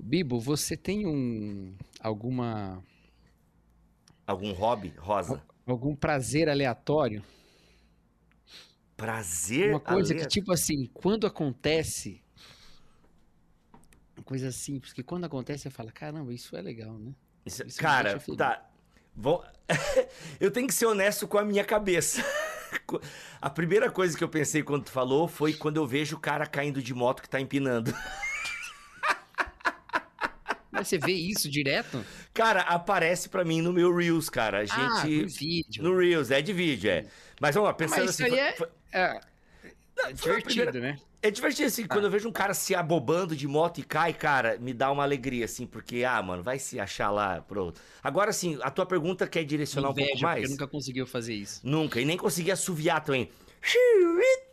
[0.00, 2.82] Bibo, você tem um alguma
[4.26, 5.42] Algum hobby, Rosa?
[5.66, 7.22] algum prazer aleatório?
[8.96, 12.22] Prazer Uma coisa ale- que tipo assim, quando acontece
[14.16, 17.14] uma coisa simples, que quando acontece você fala, caramba, isso é legal, né?
[17.46, 18.68] Isso- isso me cara, tá.
[19.14, 19.44] Vou...
[20.40, 22.22] eu tenho que ser honesto com a minha cabeça.
[23.40, 26.46] A primeira coisa que eu pensei quando tu falou foi quando eu vejo o cara
[26.46, 27.94] caindo de moto que tá empinando.
[30.70, 32.04] Mas você vê isso direto?
[32.34, 34.58] Cara, aparece pra mim no meu Reels, cara.
[34.58, 34.66] A Ah,
[35.06, 35.22] gente.
[35.22, 35.82] no vídeo.
[35.82, 37.06] no Reels, é de vídeo, é.
[37.40, 38.32] Mas vamos lá, pensando Mas isso assim.
[38.34, 39.20] aí é, foi- é,
[40.04, 40.98] é divertido, primeira- né?
[41.20, 41.88] É divertido, assim, Ah.
[41.88, 45.02] quando eu vejo um cara se abobando de moto e cai, cara, me dá uma
[45.02, 47.80] alegria, assim, porque, ah, mano, vai se achar lá, pronto.
[48.02, 50.40] Agora, assim, a tua pergunta quer direcionar um pouco Inveja, mais?
[50.42, 51.60] porque nunca conseguiu fazer isso.
[51.64, 53.28] Nunca, e nem consegui assoviar também.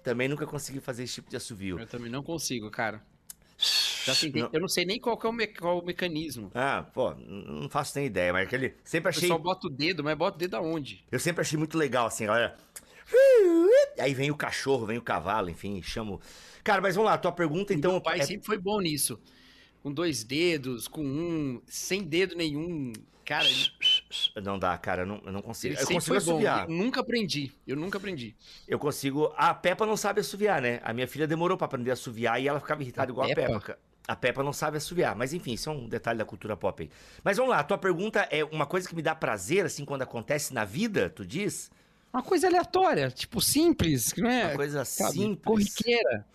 [0.04, 1.80] Também nunca consegui fazer esse tipo de assovio.
[1.80, 3.02] Eu também não consigo, cara.
[4.14, 6.52] Tentei, Não- eu não sei nem qual é o, me- qual o mecanismo.
[6.54, 8.76] Ah, pô, não faço nem ideia, mas aquele.
[8.84, 9.22] Sempre achei.
[9.22, 11.04] pessoal bota o dedo, mas bota o dedo aonde?
[11.12, 12.56] Eu sempre achei muito legal, assim, olha.
[14.00, 16.20] Aí vem o cachorro, vem o cavalo, enfim, chamo.
[16.64, 17.92] Cara, mas vamos lá, tua pergunta, então.
[17.94, 19.20] Meu pai é- sempre foi bom nisso.
[19.82, 22.92] Com dois dedos, com um, sem dedo nenhum.
[23.24, 23.72] Cara, ele,
[24.44, 25.74] Não dá, cara, eu não, eu não consigo.
[25.74, 26.32] ele Eu consigo foi bom.
[26.34, 26.70] assoviar.
[26.70, 27.52] Eu nunca aprendi.
[27.66, 28.36] Eu nunca aprendi.
[28.68, 29.34] Eu consigo.
[29.36, 30.80] A Peppa não sabe assoviar, né?
[30.84, 33.42] A minha filha demorou pra aprender a assoviar e ela ficava irritada A igual Peppa?
[33.42, 33.80] a Peppa.
[34.08, 36.90] A Peppa não sabe assoviar, mas enfim, isso é um detalhe da cultura pop aí.
[37.24, 40.04] Mas vamos lá, a tua pergunta é uma coisa que me dá prazer, assim, quando
[40.04, 41.72] acontece na vida, tu diz?
[42.14, 44.46] Uma coisa aleatória, tipo simples, que não é?
[44.48, 45.44] Uma coisa sabe, simples.
[45.44, 46.26] Corriqueira.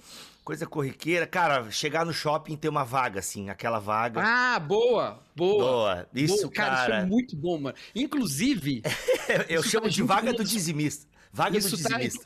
[0.44, 1.27] Coisa corriqueira.
[1.27, 4.20] Cara, chegar no shopping e ter uma vaga, assim, aquela vaga.
[4.24, 5.64] Ah, boa, boa.
[5.64, 6.06] Boa.
[6.12, 6.50] Isso, Boa.
[6.50, 6.96] cara, isso cara.
[7.02, 7.77] é muito bom, mano.
[7.94, 8.82] Inclusive,
[9.48, 11.06] eu isso chamo tá de vaga do os- dizimista.
[11.32, 12.24] Vaga Isso do tá- dizimista.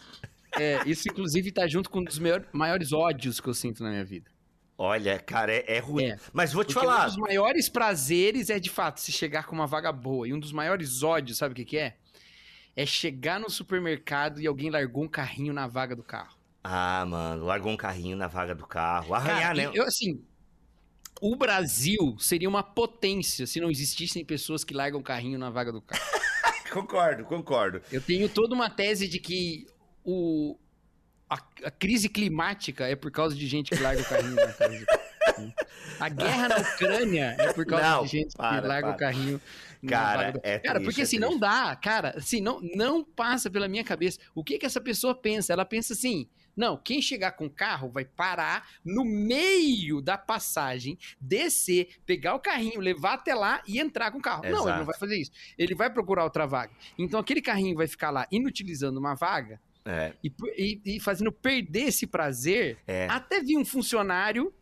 [0.58, 3.90] é, isso inclusive tá junto com um dos maior- maiores ódios que eu sinto na
[3.90, 4.30] minha vida.
[4.76, 6.06] Olha, cara, é, é ruim.
[6.06, 6.18] É.
[6.32, 7.04] Mas vou te Porque falar.
[7.04, 10.26] um dos maiores prazeres é, de fato, se chegar com uma vaga boa.
[10.26, 11.96] E um dos maiores ódios, sabe o que, que é?
[12.74, 16.36] É chegar no supermercado e alguém largou um carrinho na vaga do carro.
[16.62, 19.14] Ah, mano, largou um carrinho na vaga do carro.
[19.14, 19.70] Arranhar, Cara, né?
[19.72, 20.20] Eu, assim,
[21.20, 25.80] o Brasil seria uma potência se não existissem pessoas que largam carrinho na vaga do
[25.80, 26.02] carro.
[26.72, 27.80] Concordo, concordo.
[27.92, 29.64] Eu tenho toda uma tese de que
[30.04, 30.58] o,
[31.28, 34.86] a, a crise climática é por causa de gente que larga o carrinho na casa.
[35.98, 38.94] A guerra na Ucrânia é por causa Não, de gente para, que larga para.
[38.94, 39.40] o carrinho
[39.86, 40.40] Cara, do...
[40.42, 41.40] é Cara, triste, porque é assim, não triste.
[41.40, 44.18] dá, cara, assim, não, não passa pela minha cabeça.
[44.34, 45.52] O que que essa pessoa pensa?
[45.52, 50.98] Ela pensa assim, não, quem chegar com o carro vai parar no meio da passagem,
[51.20, 54.42] descer, pegar o carrinho, levar até lá e entrar com o carro.
[54.42, 54.78] Não, ele Exato.
[54.78, 55.32] não vai fazer isso.
[55.58, 56.72] Ele vai procurar outra vaga.
[56.96, 61.88] Então aquele carrinho vai ficar lá inutilizando uma vaga É, e, e- e fazendo perder
[61.88, 63.06] esse prazer é.
[63.10, 64.52] até vir um funcionário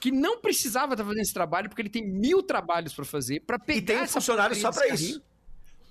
[0.00, 3.56] que não precisava estar fazendo esse trabalho, porque ele tem mil trabalhos pra fazer, pra
[3.56, 5.22] pegar E tem um funcionário só pra desse isso.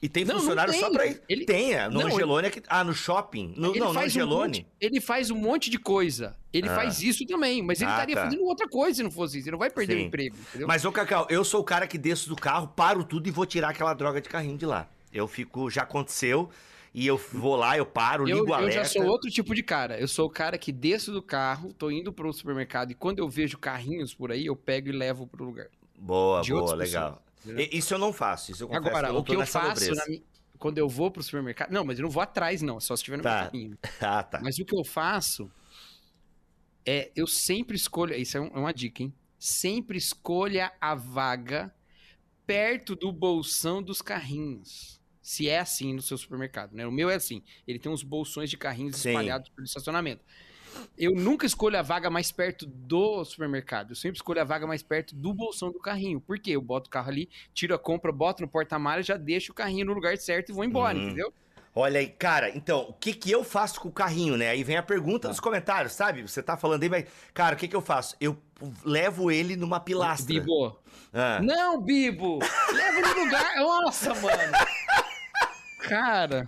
[0.02, 0.82] E tem Não, não funcionário tem.
[0.82, 1.22] só pra isso.
[1.30, 2.62] Ele- Tem, é, no Não, Angelone que.
[2.68, 3.54] Ah, no shopping.
[3.56, 4.58] No, Ele não, no um Angelone.
[4.62, 6.36] monte, ele faz um monte de coisa.
[6.52, 6.76] Ele Ah.
[6.76, 8.24] faz isso também, mas ele Ah, estaria tá.
[8.26, 9.46] fazendo outra coisa se não fosse isso.
[9.48, 10.00] Ele não vai perder Sim.
[10.00, 10.68] o emprego, entendeu?
[10.68, 13.46] Mas, ô Cacau, eu sou o cara que desço do carro, paro tudo e vou
[13.46, 14.90] tirar aquela droga de carrinho de lá.
[15.14, 16.50] Eu fico, já aconteceu,
[16.94, 18.84] e eu vou lá, eu paro, eu, ligo eu alerta.
[18.84, 20.00] já sou outro tipo de cara.
[20.00, 23.30] Eu sou o cara que desço do carro, tô indo pro supermercado e quando eu
[23.30, 25.68] vejo carrinhos por aí, eu pego e levo pro lugar.
[25.98, 27.22] Boa, de boa, legal.
[27.44, 27.60] pessoas?
[27.60, 29.92] E- Isso eu não faço, isso eu confesso Agora, eu não o que eu faço
[30.10, 30.24] mi-
[30.60, 31.72] quando eu vou pro supermercado.
[31.72, 33.46] Não, mas eu não vou atrás, não, só se tiver no Tá.
[33.46, 33.78] carrinho.
[34.02, 34.40] Ah, tá.
[34.44, 35.50] Mas o que eu faço
[36.86, 38.14] é eu sempre escolho.
[38.16, 39.14] Isso é, um- é uma dica, hein?
[39.40, 41.74] Sempre escolha a vaga
[42.46, 45.01] perto do bolsão dos carrinhos.
[45.32, 46.86] Se é assim no seu supermercado, né?
[46.86, 47.42] O meu é assim.
[47.66, 49.12] Ele tem uns bolsões de carrinhos Sim.
[49.12, 50.26] espalhados pelo estacionamento.
[50.98, 53.92] Eu nunca escolho a vaga mais perto do supermercado.
[53.92, 56.20] Eu sempre escolho a vaga mais perto do bolsão do carrinho.
[56.20, 56.52] Por quê?
[56.52, 59.86] Eu boto o carro ali, tiro a compra, boto no porta-malas, já deixo o carrinho
[59.86, 61.04] no lugar certo e vou embora, Hum.
[61.06, 61.34] entendeu?
[61.74, 64.50] Olha aí, cara, então, o que que eu faço com o carrinho, né?
[64.50, 66.22] Aí vem a pergunta nos comentários, sabe?
[66.24, 68.18] Você tá falando aí, mas, cara, o que que eu faço?
[68.20, 68.38] Eu
[68.84, 70.26] levo ele numa pilastra.
[70.34, 70.78] Bibo,
[71.14, 71.40] Ah.
[71.42, 72.40] Não, Bibo!
[72.74, 73.56] Leva no lugar.
[73.56, 74.52] Nossa, mano!
[75.88, 76.46] Cara,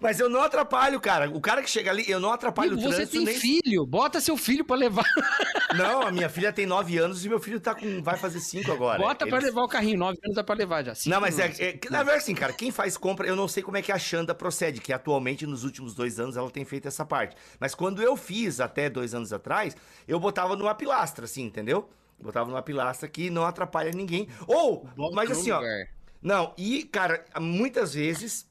[0.00, 1.28] Mas eu não atrapalho, cara.
[1.30, 3.38] O cara que chega ali, eu não atrapalho o você trânsito tem nem.
[3.38, 3.84] filho.
[3.86, 5.04] Bota seu filho pra levar.
[5.76, 8.02] Não, a minha filha tem 9 anos e meu filho tá com.
[8.02, 8.98] vai fazer 5 agora.
[8.98, 9.98] Bota pra Eles- levar o carrinho.
[9.98, 10.94] Nove anos dá pra levar já.
[10.94, 13.62] Cinco Não, mas é, é na verdade, assim, cara, quem faz compra, eu não sei
[13.62, 16.88] como é que a Xanda procede, que atualmente, nos últimos dois anos, ela tem feito
[16.88, 17.36] essa parte.
[17.60, 19.76] Mas quando eu fiz, até dois anos atrás,
[20.08, 21.90] eu botava numa pilastra, assim, entendeu?
[22.18, 24.28] Botava numa pilastra que não atrapalha ninguém.
[24.46, 25.58] Ou, Bota mas assim, ó.
[25.58, 25.86] lugar.
[26.22, 28.48] Não, e, cara, muitas vezes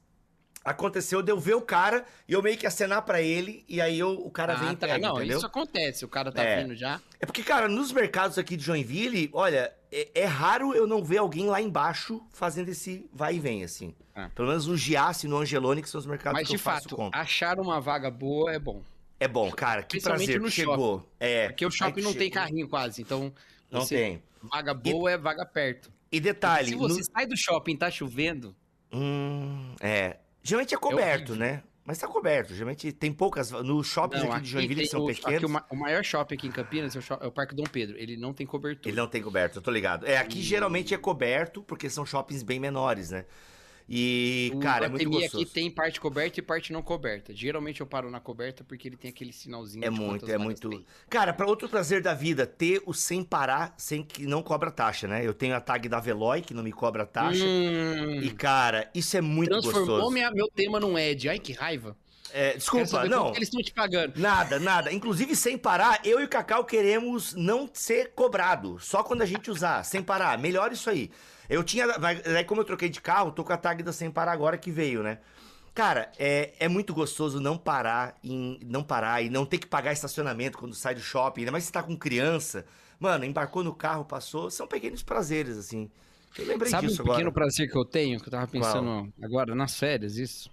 [0.66, 4.00] aconteceu de eu ver o cara e eu meio que acenar pra ele, e aí
[4.00, 4.88] eu, o cara vem Ah, e tá.
[4.88, 5.38] entrega, Não, entendeu?
[5.38, 6.04] isso acontece.
[6.04, 6.64] O cara tá É.
[6.64, 7.00] vindo já.
[7.20, 11.20] É porque, cara, nos mercados aqui de Joinville, olha, é, é raro eu não ver
[11.20, 13.94] alguém lá embaixo fazendo esse vai e vem, assim.
[14.16, 14.30] Ah.
[14.34, 16.64] Pelo menos no Giasse e no Angelone, que são os mercados Mas que de eu
[16.64, 17.20] faço fato, compra.
[17.22, 18.82] achar uma vaga boa é bom.
[19.20, 21.08] É bom, cara, que prazer no chegou.
[21.20, 23.32] É, Porque o shopping não tem carrinho quase, então
[23.72, 24.24] Não você- tem.
[24.42, 25.90] vaga boa é vaga perto.
[26.12, 28.56] E detalhe, Se você no- sai do shopping e tá chovendo,
[28.92, 30.18] Hum, é.
[30.48, 31.36] Geralmente é coberto, horrível.
[31.48, 31.64] né?
[31.84, 32.54] Mas tá coberto.
[32.54, 33.52] Geralmente tem poucas.
[33.52, 35.36] No shopping aqui de Joinville que são o, pequenos.
[35.38, 37.54] aqui o, ma- o maior shopping aqui em Campinas é o, sho- é o Parque
[37.56, 37.96] Dom Pedro.
[37.98, 38.90] Ele não tem cobertura.
[38.90, 40.06] Ele não tem coberto, eu tô ligado.
[40.08, 43.26] É, aqui geralmente é coberto, porque são shoppings bem menores, né?
[43.88, 45.44] E, O cara, é muito gostoso.
[45.44, 47.34] aqui tem parte coberta e parte não coberta.
[47.36, 50.70] Geralmente eu paro na coberta porque ele tem aquele sinalzinho É muito, é muito.
[50.70, 50.86] tem.
[51.10, 55.08] Cara, pra outro prazer da vida, ter o sem parar, sem que não cobra taxa,
[55.08, 55.26] né?
[55.26, 57.44] Eu tenho a tag da Veloy, que não me cobra taxa.
[57.46, 60.12] Hum, E, cara, isso é muito transformou gostoso.
[60.12, 61.30] minha, meu tema num Ed.
[61.30, 61.96] Ai, que raiva.
[62.34, 63.30] É, desculpa, não.
[63.30, 64.18] eles estão te pagando.
[64.20, 64.92] Nada, nada.
[64.92, 68.78] Inclusive, sem parar, eu e o Cacau queremos não ser cobrado.
[68.80, 70.38] Só quando a gente usar, sem parar.
[70.38, 71.10] Melhor isso aí.
[71.50, 71.88] Eu tinha.
[71.98, 74.72] Daí, como eu troquei de carro, tô com a tag da sem parar agora que
[74.72, 75.20] veio, né?
[75.74, 79.92] Cara, é, é muito gostoso não parar em, não parar e não ter que pagar
[79.92, 82.66] estacionamento quando sai do shopping, ainda mais se tá com criança.
[82.98, 84.50] Mano, embarcou no carro, passou.
[84.50, 85.92] São pequenos prazeres, assim.
[86.38, 87.34] Eu lembrei Sabe um disso pequeno agora.
[87.34, 90.50] prazer que eu tenho, que eu tava pensando agora, nas férias, isso?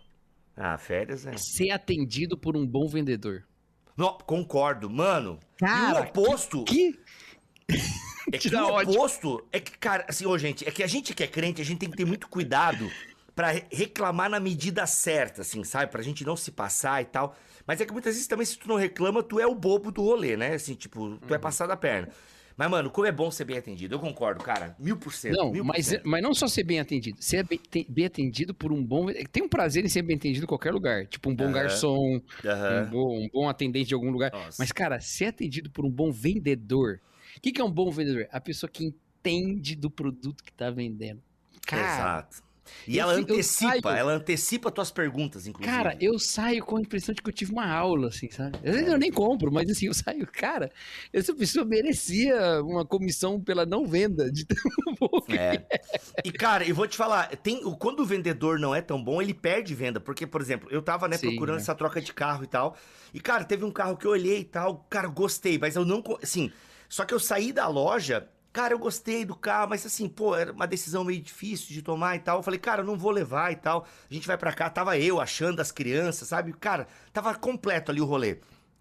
[0.56, 1.36] Ah, férias, né?
[1.36, 3.44] Ser atendido por um bom vendedor.
[3.96, 5.38] Não, concordo, mano.
[5.56, 6.64] e Cara, o oposto.
[6.64, 6.98] Que?
[8.32, 8.88] É que o ódio.
[8.92, 11.64] oposto é que, cara, assim, ô, gente, é que a gente que é crente, a
[11.64, 12.96] gente tem que ter muito cuidado
[13.34, 15.90] pra re- reclamar na medida certa, assim, sabe?
[15.92, 17.36] Pra gente não se passar e tal.
[17.66, 20.02] Mas é que muitas vezes também, se tu não reclama, tu é o bobo do
[20.02, 20.54] rolê, né?
[20.54, 21.38] Assim, tipo, tu é Uhum.
[21.38, 22.08] passado a perna.
[22.56, 23.94] Mas, mano, como é bom ser bem atendido.
[23.94, 24.76] Eu concordo, cara.
[24.78, 25.40] Mil por cento.
[25.40, 26.04] Não, mil por mas, cento.
[26.04, 27.22] mas não só ser bem atendido.
[27.22, 29.06] Ser bem, bem atendido por um bom.
[29.30, 31.06] Tem um prazer em ser bem atendido em qualquer lugar.
[31.06, 31.52] Tipo um bom Aham.
[31.52, 32.20] garçom,
[32.68, 32.86] um Aham.
[32.86, 34.32] bom, um bom atendente de algum lugar.
[34.32, 34.58] Nossa.
[34.58, 37.00] Mas, cara, ser atendido por um bom vendedor.
[37.36, 38.26] O que, que é um bom vendedor?
[38.30, 41.20] A pessoa que entende do produto que tá vendendo.
[41.66, 42.52] Cara, Exato.
[42.86, 45.76] E ela eu antecipa, saio- ela antecipa tuas perguntas, inclusive.
[45.76, 48.56] cara, eu saio com a impressão de que eu tive uma aula, assim, sabe?
[48.58, 50.70] Às vezes eu nem compro, mas assim, eu saio, cara,
[51.12, 54.56] essa pessoa merecia uma comissão pela não venda de tão
[54.98, 55.66] bom que É.
[56.24, 59.34] E, cara, eu vou te falar, tem, quando o vendedor não é tão bom, ele
[59.34, 59.98] perde venda.
[60.00, 61.62] Porque, por exemplo, eu tava, né, Sim, procurando né?
[61.62, 62.76] essa troca de carro e tal.
[63.12, 66.02] E, cara, teve um carro que eu olhei e tal, cara, gostei, mas eu não.
[66.22, 66.50] Assim,
[66.92, 70.52] só que eu saí da loja, cara, eu gostei do carro, mas assim, pô, era
[70.52, 72.36] uma decisão meio difícil de tomar e tal.
[72.36, 73.86] Eu falei, cara, eu não vou levar e tal.
[74.10, 76.52] A gente vai pra cá, tava eu achando as crianças, sabe?
[76.52, 78.40] Cara, tava completo ali o rolê.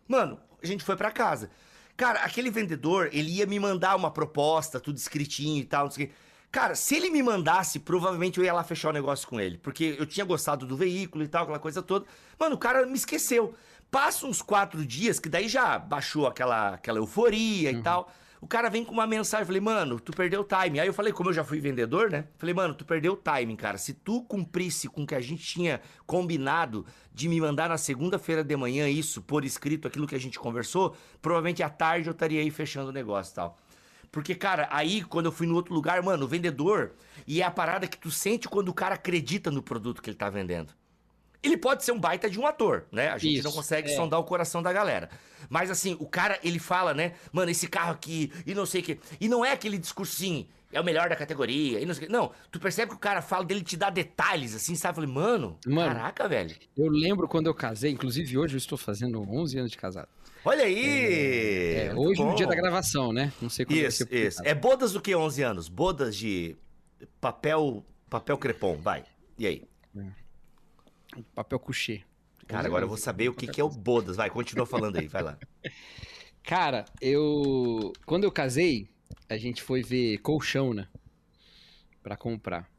[0.09, 1.49] Mano, a gente foi pra casa.
[1.95, 6.03] Cara, aquele vendedor, ele ia me mandar uma proposta, tudo escritinho e tal, não sei
[6.03, 6.13] o quê.
[6.51, 9.57] Cara, se ele me mandasse, provavelmente eu ia lá fechar o negócio com ele.
[9.57, 12.05] Porque eu tinha gostado do veículo e tal, aquela coisa toda.
[12.37, 13.55] Mano, o cara me esqueceu.
[13.91, 18.09] Passa uns quatro dias, que daí já baixou aquela, aquela euforia e tal.
[18.39, 20.79] O cara vem com uma mensagem, falei, mano, tu perdeu o time.
[20.79, 22.25] Aí eu falei, como eu já fui vendedor, né?
[22.37, 23.77] Falei, mano, tu perdeu o timing, cara.
[23.77, 28.43] Se tu cumprisse com o que a gente tinha combinado de me mandar na segunda-feira
[28.43, 32.39] de manhã isso, por escrito, aquilo que a gente conversou, provavelmente à tarde eu estaria
[32.39, 33.57] aí fechando o negócio e tal.
[34.09, 36.93] Porque, cara, aí quando eu fui no outro lugar, mano, o vendedor,
[37.27, 40.17] e é a parada que tu sente quando o cara acredita no produto que ele
[40.17, 40.73] tá vendendo.
[41.43, 43.09] Ele pode ser um baita de um ator, né?
[43.09, 43.95] A gente Isso, não consegue é.
[43.95, 45.09] sondar o coração da galera.
[45.49, 47.13] Mas assim, o cara, ele fala, né?
[47.31, 48.99] Mano, esse carro aqui, e não sei o quê.
[49.19, 52.07] E não é aquele discurso assim, é o melhor da categoria, e não sei o
[52.07, 52.13] quê.
[52.13, 54.91] Não, tu percebe que o cara fala dele te dá detalhes, assim, sabe?
[54.99, 55.93] Eu falei, mano, Mano.
[55.93, 56.55] caraca, velho.
[56.77, 60.07] Eu lembro quando eu casei, inclusive hoje eu estou fazendo 11 anos de casado.
[60.45, 61.75] Olha aí!
[61.75, 62.51] É, muito hoje no dia bom.
[62.51, 63.31] da gravação, né?
[63.41, 64.41] Não sei quando vai Isso, ser isso.
[64.43, 65.67] É bodas do que 11 anos?
[65.67, 66.55] Bodas de
[67.19, 69.03] papel, papel crepom, vai.
[69.37, 69.70] E aí?
[71.35, 72.03] Papel couché.
[72.47, 74.17] Cara, agora eu vou saber o que, que é o bodas.
[74.17, 75.37] Vai, continua falando aí, vai lá.
[76.43, 77.93] Cara, eu.
[78.05, 78.89] Quando eu casei,
[79.29, 80.87] a gente foi ver colchão, né?
[82.01, 82.69] Pra comprar.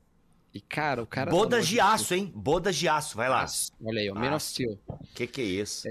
[0.53, 1.31] E, cara, o cara.
[1.31, 2.31] Bodas de aço, hein?
[2.35, 3.43] Bodas de aço, vai lá.
[3.43, 3.73] Aço.
[3.83, 4.15] Olha aí, ó.
[4.15, 4.51] Men of Aço.
[4.51, 4.79] Steel.
[5.15, 5.89] Que que é isso?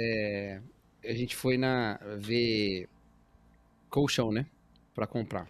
[1.03, 1.99] A gente foi na.
[2.19, 2.87] ver.
[3.89, 4.45] colchão, né?
[4.93, 5.47] Pra comprar.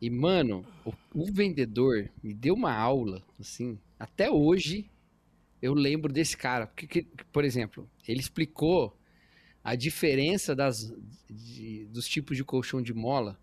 [0.00, 3.78] E, mano, o, o vendedor me deu uma aula, assim.
[3.98, 4.90] Até hoje
[5.64, 6.66] eu lembro desse cara.
[6.66, 8.96] Porque, que- por exemplo, ele explicou
[9.62, 10.92] a diferença das,
[11.28, 13.38] de- dos tipos de colchão de mola.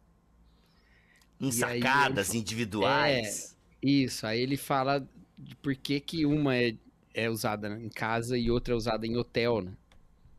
[1.39, 3.57] Em sacadas ele- individuais.
[3.81, 6.75] Isso, aí ele fala de por que, que uma é,
[7.13, 9.73] é usada em casa e outra é usada em hotel, né?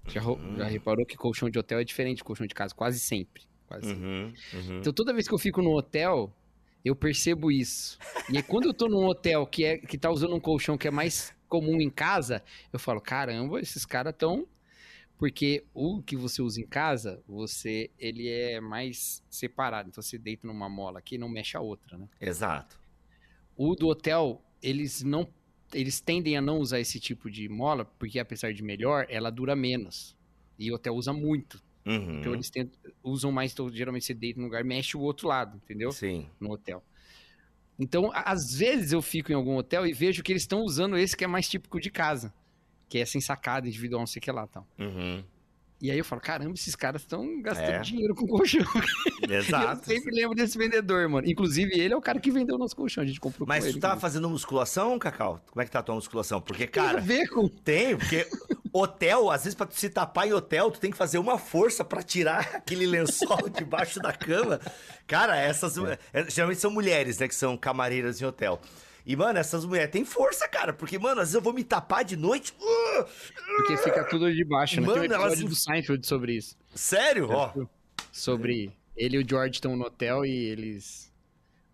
[0.07, 0.57] Já, Uhum.
[0.57, 3.43] já reparou que colchão de hotel é diferente de colchão de casa, quase sempre.
[3.67, 4.03] Quase sempre.
[4.05, 4.79] Uhum, uhum.
[4.79, 6.33] Então toda vez que eu fico no hotel,
[6.85, 7.99] eu percebo isso.
[8.31, 10.87] E aí, quando eu tô num hotel que, é, que tá usando um colchão que
[10.87, 12.43] é mais comum em casa,
[12.73, 14.49] eu falo, caramba, esses caras tão.
[15.19, 19.91] Porque o que você usa em casa, você ele é mais separado.
[19.91, 22.09] Então você deita numa mola aqui e não mexe a outra, né?
[22.19, 22.81] Exato.
[23.55, 25.29] O do hotel, eles não
[25.73, 29.55] eles tendem a não usar esse tipo de mola, porque apesar de melhor, ela dura
[29.55, 30.17] menos.
[30.59, 31.63] E o hotel usa muito.
[31.87, 32.21] Uhum.
[32.21, 35.57] Então eles tentam, usam mais, então, geralmente você deita num lugar, mexe o outro lado,
[35.57, 35.93] entendeu?
[35.93, 36.27] Sim.
[36.41, 36.83] No hotel.
[37.83, 41.17] Então, às vezes eu fico em algum hotel e vejo que eles estão usando esse
[41.17, 42.33] que é mais típico de casa.
[42.89, 44.67] Que é sem sacada, individual, não sei o que lá tal.
[44.79, 45.25] Uhum.
[45.81, 47.81] E aí eu falo, caramba, esses caras estão gastando É.
[47.81, 48.61] dinheiro com colchão.
[49.29, 49.85] E eu Exato.
[49.87, 51.27] sempre lembro desse vendedor, mano.
[51.29, 53.03] Inclusive, ele é o cara que vendeu o nosso colchão.
[53.03, 53.81] A gente comprou Mas com tu ele.
[53.81, 55.41] tá fazendo musculação, Cacau?
[55.51, 56.41] Como é que tá a tua musculação?
[56.41, 57.49] Porque, Tem a cara, ver com...
[57.49, 58.27] tem, porque
[58.73, 62.03] hotel, às vezes pra se tapar em hotel, tu tem que fazer uma força pra
[62.03, 64.61] tirar aquele lençol debaixo da cama.
[65.07, 65.99] Cara, essas é,
[66.31, 68.61] geralmente são mulheres, né, que são camareiras em hotel.
[69.05, 72.05] E, mano, essas mulheres têm força, cara, porque, mano, às vezes eu vou me tapar
[72.05, 72.55] de noite.
[72.61, 73.05] uh,
[73.57, 74.87] Porque fica tudo de baixo, né?
[74.87, 76.57] Tem um Mano, elas- episódio do Seinfeld sobre isso.
[76.75, 77.29] sério?
[77.29, 77.53] Ó,
[78.13, 81.11] Sobre ele e o George estão no hotel e eles...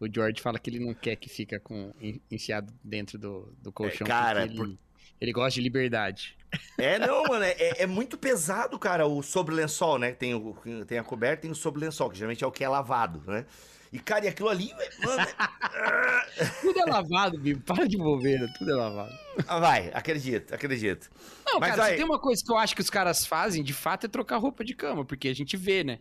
[0.00, 3.72] O George fala que ele não quer que fica com en- enfiado dentro do, do
[3.72, 4.06] colchão.
[4.06, 4.78] cara, porque ele, por-
[5.20, 6.36] ele gosta de liberdade.
[6.78, 10.12] É, não, mano, é, é- é muito pesado, cara, o sobre lençol, né?
[10.12, 12.64] Tem, o, tem a coberta e tem o sobre lençol, que geralmente é o que
[12.64, 13.44] é lavado, né?
[13.92, 14.72] E, cara, e aquilo ali,
[15.02, 15.20] mano.
[15.22, 17.60] é- Tudo é lavado, Bibo.
[17.62, 18.48] Para de bobeira.
[18.56, 19.12] Tudo é lavado.
[19.46, 21.10] Ah, vai, acredito, acredito.
[21.46, 23.72] Não, Mas cara, se tem uma coisa que eu acho que os caras fazem, de
[23.74, 25.98] fato, é trocar roupa de cama, porque a gente vê, né?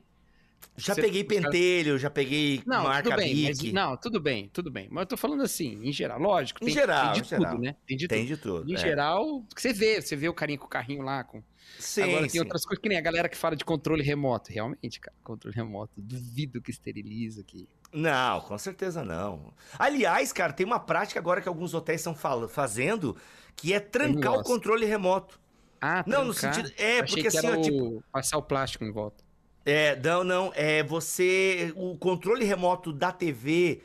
[0.79, 4.49] Já Você- peguei caras- pentelho, já peguei Não, marca tudo bem, mas, não, tudo bem,
[4.53, 4.87] tudo bem.
[4.91, 6.59] Mas eu tô falando assim, em geral, lógico.
[6.63, 7.59] Em Tem, geral, tem de em tudo, geral.
[7.59, 7.75] né?
[7.87, 8.35] Tem de Tem tudo.
[8.35, 8.71] de tudo.
[8.71, 8.77] Em é.
[8.77, 11.23] geral, você vê, você vê o carinha com o carrinho lá.
[11.23, 11.41] Com...
[11.79, 12.39] Sim, Agora tem sim.
[12.39, 14.51] outras coisas que nem a galera que fala de controle remoto.
[14.51, 15.93] Realmente, cara, controle remoto.
[15.97, 17.67] Duvido que esteriliza aqui.
[17.91, 19.51] Não, com certeza não.
[19.79, 22.13] Aliás, cara, tem uma prática agora que alguns hotéis estão
[22.47, 23.17] fazendo,
[23.55, 25.39] que é trancar o controle remoto.
[25.81, 26.55] Ah, Não, no trancar?
[26.55, 26.73] sentido.
[26.77, 27.97] É, Achei porque que assim, tipo.
[27.97, 28.03] o...
[28.11, 29.23] passar o plástico em volta.
[29.69, 30.51] É, não, não.
[30.55, 31.73] É você.
[31.75, 33.81] O controle remoto da TV,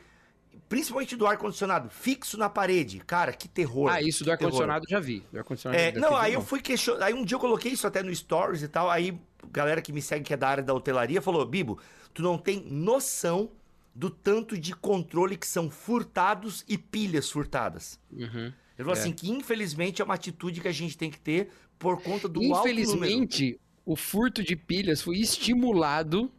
[0.69, 2.99] principalmente do ar-condicionado, fixo na parede.
[2.99, 3.89] Cara, que terror.
[3.91, 5.23] ah, isso do ar-condicionado já vi.
[5.31, 7.05] Do ar-condicionado É, da não, aí eu fui questionar.
[7.07, 8.89] Aí um dia eu coloquei isso até no Stories e tal.
[8.89, 9.17] Aí,
[9.51, 11.79] galera que me segue, que é da área da hotelaria, falou: Bibo,
[12.13, 13.51] tu não tem noção
[13.93, 17.99] do tanto de controle que são furtados e pilhas furtadas.
[18.11, 18.45] Uhum.
[18.75, 18.99] Ele falou É.
[18.99, 22.39] assim que infelizmente é uma atitude que a gente tem que ter por conta do
[22.39, 22.81] alto número.
[22.81, 26.31] Infelizmente, o furto de pilhas foi estimulado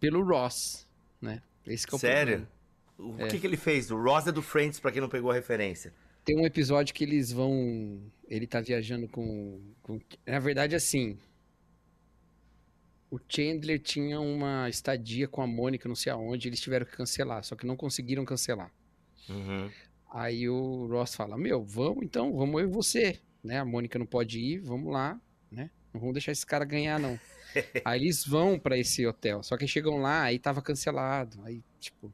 [0.00, 0.86] pelo Ross,
[1.20, 1.42] né?
[1.66, 2.46] Esse é o Sério?
[2.96, 3.18] problema.
[3.20, 3.28] O É.
[3.28, 3.90] que, que ele fez?
[3.90, 5.92] O Ross é do Friends, pra quem não pegou a referência.
[6.24, 8.00] Tem um episódio que eles vão.
[8.28, 9.60] Ele tá viajando com.
[9.82, 11.18] com- Na verdade, assim.
[13.10, 17.44] O Chandler tinha uma estadia com a Mônica, não sei aonde, eles tiveram que cancelar,
[17.44, 18.72] só que não conseguiram cancelar.
[19.28, 19.70] Uhum.
[20.10, 23.20] Aí o Ross fala: Meu, vamos então, vamos eu e você.
[23.42, 23.58] Né?
[23.58, 25.70] A Mônica não pode ir, vamos lá, né?
[25.94, 27.18] Não vamos deixar esse cara ganhar, não.
[27.84, 29.42] aí eles vão pra esse hotel.
[29.44, 31.40] Só que chegam lá, aí tava cancelado.
[31.44, 32.12] Aí, tipo.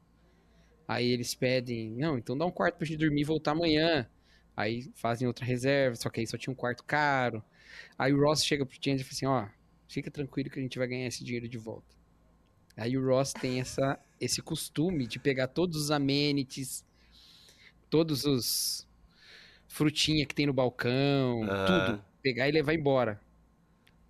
[0.87, 4.07] Aí eles pedem: Não, então dá um quarto pra gente dormir e voltar amanhã.
[4.55, 7.43] Aí fazem outra reserva, só que aí só tinha um quarto caro.
[7.97, 9.47] Aí o Ross chega pro Chandler e fala assim: Ó,
[9.87, 11.95] fica tranquilo que a gente vai ganhar esse dinheiro de volta.
[12.77, 16.85] Aí o Ross tem essa, esse costume de pegar todos os amenities,
[17.89, 18.87] todos os
[19.67, 21.65] frutinha que tem no balcão, Ah.
[21.87, 23.19] tudo, pegar e levar embora.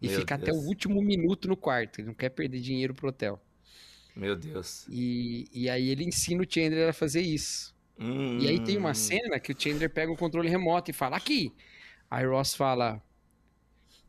[0.02, 0.66] E Meu ficar até o Deus.
[0.66, 2.00] último minuto no quarto.
[2.00, 3.42] Ele não quer perder dinheiro pro hotel.
[4.16, 4.88] Meu Deus.
[4.88, 7.76] E, e aí ele ensina o Chandler a fazer isso.
[8.38, 8.80] E aí tem Hum.
[8.80, 11.56] uma cena que o Chandler pega o controle remoto e fala, aqui.
[12.10, 13.02] Aí Ross fala,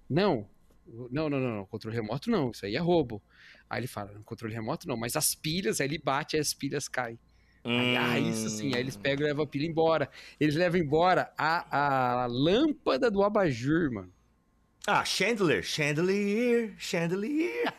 [0.09, 0.49] não,
[1.11, 3.23] não, não, não, não, controle remoto não, isso aí é roubo.
[3.69, 7.19] Aí ele fala, controle remoto não, mas as pilhas, aí ele bate as pilhas caem.
[7.75, 9.01] Aí, ah, isso sim, aí eles Hum.
[9.03, 10.11] pegam e levam a pilha embora.
[10.39, 14.13] Eles levam embora a, a lâmpada do abajur, mano.
[14.89, 17.73] Ah, chandelier, chandelier, chandelier.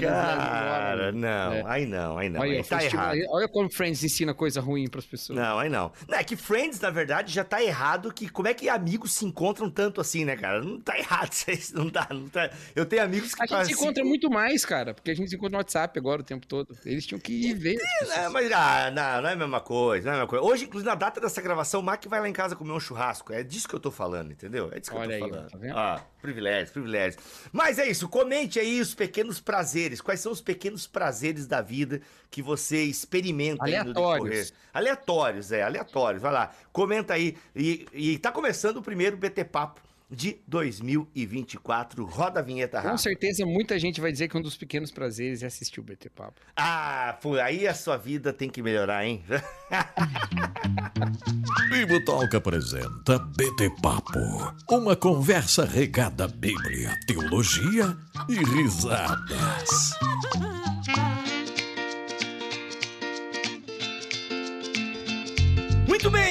[0.00, 1.62] Cara, não, É.
[1.66, 2.40] aí não, aí não.
[2.40, 3.18] Olha, aí tá errado.
[3.28, 5.38] olha como Friends ensina coisa ruim pras pessoas.
[5.38, 5.90] Não, aí não.
[6.08, 9.24] Não, É que Friends, na verdade, já tá errado que como é que amigos se
[9.24, 10.60] encontram tanto assim, né, cara?
[10.62, 11.30] Não tá errado
[11.74, 12.50] não tá, não tá.
[12.74, 15.30] Eu tenho amigos que A gente se fazem- encontra muito mais, cara, porque a gente
[15.30, 16.76] se encontra no WhatsApp agora o tempo todo.
[16.84, 17.76] Eles tinham que ir ver.
[17.76, 18.18] as pessoas.
[18.18, 20.44] É, mas ah, não, não é a mesma coisa, não é a mesma coisa.
[20.44, 23.32] Hoje, inclusive, na data dessa gravação, o Mac vai lá em casa comer um churrasco.
[23.32, 24.68] É disso que eu tô falando, entendeu?
[24.72, 25.50] É disso que Olha eu tô aí, falando.
[25.50, 25.76] tá vendo?
[25.78, 27.22] Ah, privilégios, privilégios.
[27.52, 29.77] Mas é isso, comente aí os pequenos prazeres.
[30.02, 33.94] Quais são os pequenos prazeres da vida que você experimenta Aleatórios.
[33.94, 34.52] decorrer?
[34.72, 36.22] Aleatórios, é, aleatórios.
[36.22, 37.36] Vai lá, comenta aí.
[37.54, 42.04] E, e tá começando o primeiro BT Papo de 2024.
[42.04, 42.90] Roda a vinheta, Rafa.
[42.90, 46.10] Com certeza, muita gente vai dizer que um dos pequenos prazeres é assistir o BT
[46.10, 46.40] Papo.
[46.56, 49.22] Ah, pô, aí a sua vida tem que melhorar, hein?
[51.70, 57.96] Bibo Talk apresenta BT Papo, uma conversa regada à Bíblia, teologia
[58.28, 59.92] e risadas.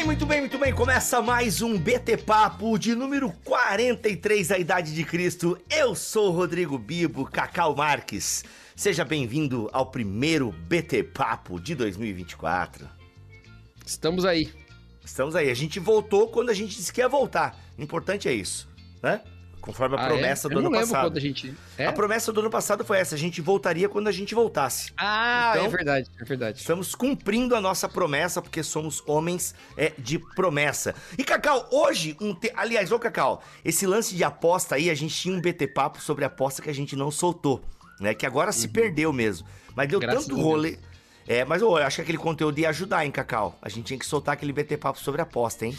[0.08, 0.74] Muito bem, muito bem.
[0.74, 5.60] Começa mais um BT Papo de número 43 da Idade de Cristo.
[5.70, 8.46] Eu sou o Rodrigo Bibo, Cacau Marques.
[8.74, 12.88] Seja bem-vindo ao primeiro BT Papo de 2024.
[13.86, 14.50] Estamos aí.
[15.04, 15.50] Estamos aí.
[15.50, 17.60] A gente voltou quando a gente disse que ia voltar.
[17.78, 18.66] O importante é isso,
[19.04, 19.22] né?
[19.68, 20.50] Conforme a Ah, promessa é?
[20.50, 21.20] do ano passado.
[21.20, 21.54] gente.
[21.78, 21.88] É?
[21.88, 24.94] A promessa do ano passado foi essa: a gente voltaria quando a gente voltasse.
[24.98, 26.60] Ah, Então- é verdade, é verdade.
[26.60, 30.96] Estamos cumprindo a nossa promessa, porque somos homens é, de promessa.
[31.18, 32.50] E, Cacau, hoje, um te...
[32.56, 36.24] aliás, ô Cacau, esse lance de aposta aí, a gente tinha um BT papo sobre
[36.24, 37.62] aposta que a gente não soltou,
[38.00, 38.14] né?
[38.14, 39.46] Que agora se perdeu mesmo.
[39.76, 40.06] Mas deu Uhum.
[40.06, 40.78] Graças tanto rolê.
[41.28, 43.60] É, mas ô, eu acho que aquele conteúdo ia ajudar, hein, Cacau?
[43.62, 45.78] A gente tinha que soltar aquele BT papo sobre aposta, hein?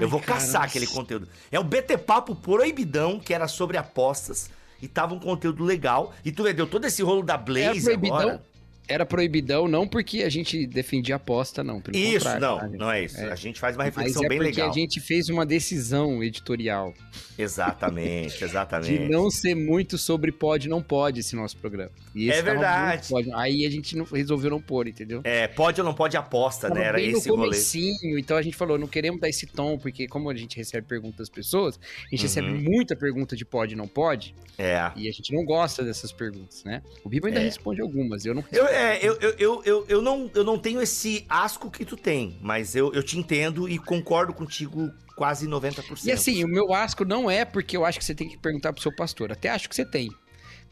[0.00, 0.64] Eu vou cara, caçar nossa.
[0.66, 1.28] aquele conteúdo.
[1.50, 4.50] É o BT papo proibidão, que era sobre apostas.
[4.82, 6.14] E tava um conteúdo legal.
[6.24, 8.16] E tu deu todo esse rolo da Era Blaze proibidão.
[8.18, 8.49] agora.
[8.90, 11.80] Era proibidão, não porque a gente defendia aposta, não.
[11.94, 12.68] Isso, não, tá?
[12.68, 13.18] não é isso.
[13.20, 13.30] É.
[13.30, 14.70] A gente faz uma Mas reflexão é bem porque legal.
[14.70, 16.92] a gente fez uma decisão editorial
[17.38, 19.08] Exatamente, de exatamente.
[19.08, 21.90] não ser muito sobre pode não pode esse nosso programa.
[22.16, 23.08] É verdade.
[23.08, 23.30] pode.
[23.34, 25.20] Aí a gente não, resolveu não pôr, entendeu?
[25.24, 26.86] É, pode ou não pode aposta, Tava né?
[26.86, 27.48] Era bem esse no o rolê.
[27.50, 30.86] comecinho, então a gente falou, não queremos dar esse tom, porque como a gente recebe
[30.86, 32.22] perguntas das pessoas, a gente Uhum.
[32.22, 34.90] recebe muita pergunta de pode não pode, É.
[34.96, 36.82] e a gente não gosta dessas perguntas, né?
[37.04, 37.44] O Bibo ainda É.
[37.44, 41.26] responde algumas, eu não Eu, é, eu, eu, eu, eu, não, eu não tenho esse
[41.28, 46.06] asco que tu tem, mas eu, eu te entendo e concordo contigo quase 90%.
[46.06, 48.72] E assim, o meu asco não é porque eu acho que você tem que perguntar
[48.72, 49.30] pro seu pastor.
[49.30, 50.10] Até acho que você tem.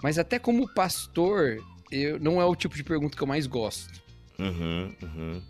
[0.02, 1.62] Mas até como pastor,
[1.92, 4.00] eu, não é o tipo de pergunta que eu mais gosto.
[4.38, 5.42] Uhum, uhum.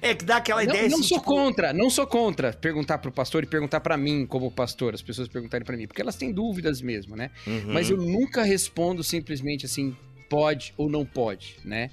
[0.00, 2.98] É que dá aquela não ideia não assim, sou tipo, contra, não sou contra perguntar
[2.98, 6.16] pro pastor e perguntar pra mim como pastor, as pessoas perguntarem pra mim, porque elas
[6.16, 7.30] têm dúvidas mesmo, né?
[7.46, 7.72] uhum.
[7.72, 9.96] Mas eu nunca respondo simplesmente assim,
[10.34, 11.90] pode ou não pode, né?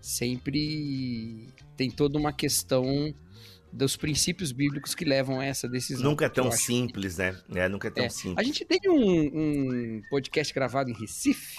[0.00, 3.14] Sempre tem toda uma questão
[3.72, 6.10] dos princípios bíblicos que levam a essa decisão.
[6.10, 7.36] Nunca é tão simples, né?
[7.54, 8.08] É, nunca é tão É.
[8.08, 8.38] simples.
[8.38, 11.56] A gente teve um, um podcast gravado em Recife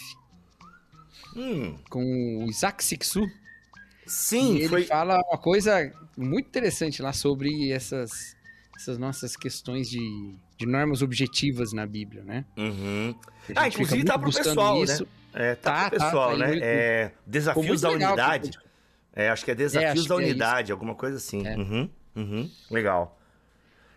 [1.35, 3.21] Hum, com o Isaac Sixu.
[4.07, 4.83] sim, e ele foi...
[4.85, 8.35] fala uma coisa muito interessante lá sobre essas,
[8.75, 12.43] essas nossas questões de, de normas objetivas na Bíblia, né?
[12.57, 13.13] Uhum.
[13.55, 15.03] Ah, inclusive tá pro pessoal, isso.
[15.03, 15.09] né?
[15.33, 16.47] É, tá, Tá, tá, pessoal, tá aí né?
[16.47, 18.51] muito- É, desafios da legal, unidade.
[19.13, 21.45] É, acho que é desafios acho da é unidade, alguma coisa assim.
[21.45, 21.55] É.
[21.55, 23.19] Uhum, uhum, legal.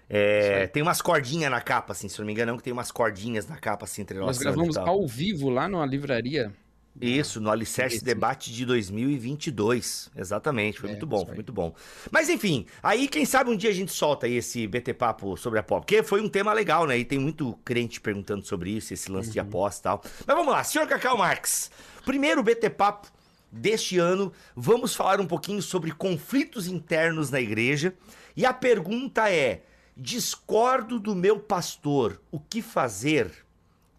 [0.09, 3.47] É, tem umas cordinhas na capa, assim, se não me engano, que tem umas cordinhas
[3.47, 6.53] na capa, assim, entre Nós gravamos ao vivo lá numa livraria.
[7.01, 8.05] Isso, no Alicerce Isso.
[8.05, 10.11] Debate de 2022.
[10.17, 11.75] Exatamente, foi É, muito bom, foi muito bom.
[12.11, 15.59] Mas enfim, aí quem sabe um dia a gente solta aí esse BT Papo sobre
[15.59, 16.99] a pop, porque foi um tema legal, né?
[16.99, 19.47] E tem muito crente perguntando sobre isso, esse lance de Uhum.
[19.47, 20.03] aposta e tal.
[20.27, 21.71] Mas vamos lá, senhor Cacau Marx,
[22.05, 23.09] primeiro BT Papo
[23.53, 27.95] deste ano, vamos falar um pouquinho sobre conflitos internos na igreja.
[28.37, 29.63] E a pergunta é:
[29.97, 33.31] discordo do meu pastor, o que fazer?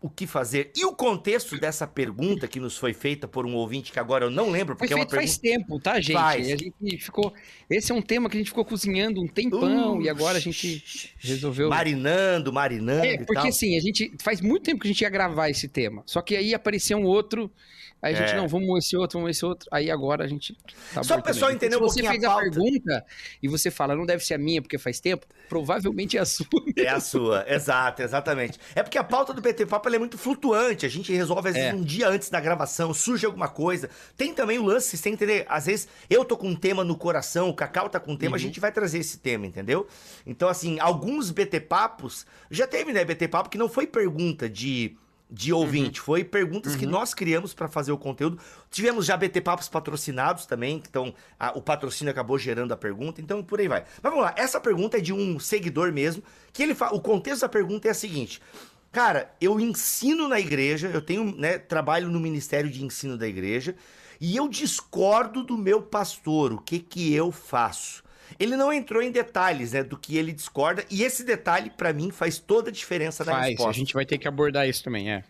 [0.02, 0.72] O que fazer?
[0.76, 4.32] E o contexto dessa pergunta que nos foi feita por um ouvinte que agora eu
[4.32, 5.64] não lembro, Foi porque é uma feito faz pergunta.
[5.68, 6.14] tempo, tá, gente?
[6.14, 6.48] Faz.
[6.48, 7.32] A gente ficou.
[7.70, 10.42] Esse é um tema que a gente ficou cozinhando um tempão Uh, e agora a
[10.42, 10.84] gente
[11.20, 11.70] resolveu.
[11.70, 15.50] Marinando, marinando É, porque assim, a gente faz muito tempo que a gente ia gravar
[15.50, 16.02] esse tema.
[16.08, 17.52] Só que aí apareceu um outro.
[18.02, 18.38] Aí a gente, É.
[18.38, 19.70] não, vamos esse outro, vamos esse outro.
[19.72, 20.58] Aí agora a gente.
[20.92, 23.06] Tá Só o pessoal entender um Se você pouquinho fez a, pergunta
[23.44, 26.48] e você fala, não deve ser a minha porque faz tempo, provavelmente é a sua.
[26.76, 28.58] É a sua, exato, exatamente.
[28.74, 30.86] É porque a pauta do PT Papo ela é muito flutuante.
[30.86, 31.74] A gente resolve, às vezes, É.
[31.76, 33.90] um dia antes da gravação, surge alguma coisa.
[34.18, 35.46] Tem também o lance, vocês têm que entender.
[35.50, 38.36] Às vezes, eu tô com um tema no coração, o Cacau tá com um tema,
[38.36, 38.44] a Uhum.
[38.44, 39.88] gente vai trazer esse tema, entendeu?
[40.26, 42.26] Então, assim, alguns BT Papos.
[42.50, 44.96] Já teve, né, BT Papo, que não foi pergunta de.
[45.34, 46.92] De ouvinte, foi perguntas que Uhum.
[46.92, 48.38] nós criamos para fazer o conteúdo.
[48.70, 53.42] Tivemos já BT Papos patrocinados também, então a- o patrocínio acabou gerando a pergunta, então
[53.42, 53.86] por aí vai.
[54.04, 56.90] Mas vamos lá, essa pergunta é de um seguidor mesmo, que ele fa...
[56.94, 58.42] o contexto da pergunta é a seguinte:
[58.92, 63.76] Cara, eu ensino na igreja, eu tenho, né, trabalho no ministério de ensino da igreja,
[64.20, 66.52] e eu discordo do meu pastor.
[66.52, 68.04] O que que eu faço?
[68.40, 72.12] Ele não entrou em detalhes, né, do que ele discorda, e esse detalhe pra mim
[72.12, 73.70] faz toda a diferença na Faz, resposta.
[73.70, 75.24] a gente vai ter que abordar isso também, é.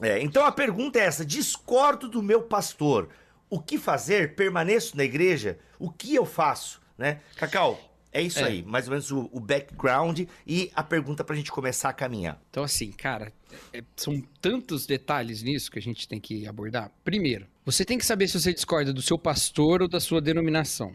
[0.00, 3.08] É, então a pergunta é essa: discordo do meu pastor.
[3.50, 4.34] O que fazer?
[4.34, 5.58] Permaneço na igreja?
[5.78, 6.80] O que eu faço?
[6.96, 7.20] Né?
[7.36, 7.78] Cacau,
[8.12, 8.44] É isso É.
[8.44, 12.38] aí, mais ou menos o, o background e a pergunta pra gente começar a caminhar.
[12.50, 13.32] Então, assim, cara,
[13.72, 16.90] é- são tantos detalhes nisso que a gente tem que abordar.
[17.02, 20.94] Primeiro, você tem que saber se você discorda do seu pastor ou da sua denominação.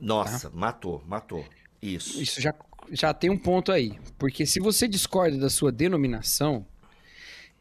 [0.00, 1.44] Nossa, matou, matou.
[1.82, 2.22] Isso.
[2.22, 2.54] Isso já,
[2.90, 3.98] já tem um ponto aí.
[4.18, 6.64] Porque se você discorda da sua denominação,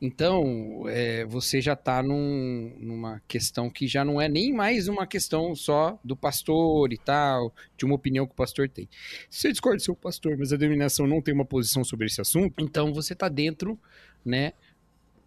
[0.02, 5.56] então é, você já está numa questão que já não é nem mais uma questão
[5.56, 8.88] só do pastor e tal, de uma opinião que o pastor tem.
[9.30, 12.22] Se você discorda do seu pastor, mas a denominação não tem uma posição sobre esse
[12.22, 13.80] assunto, então você está dentro,
[14.24, 14.54] né,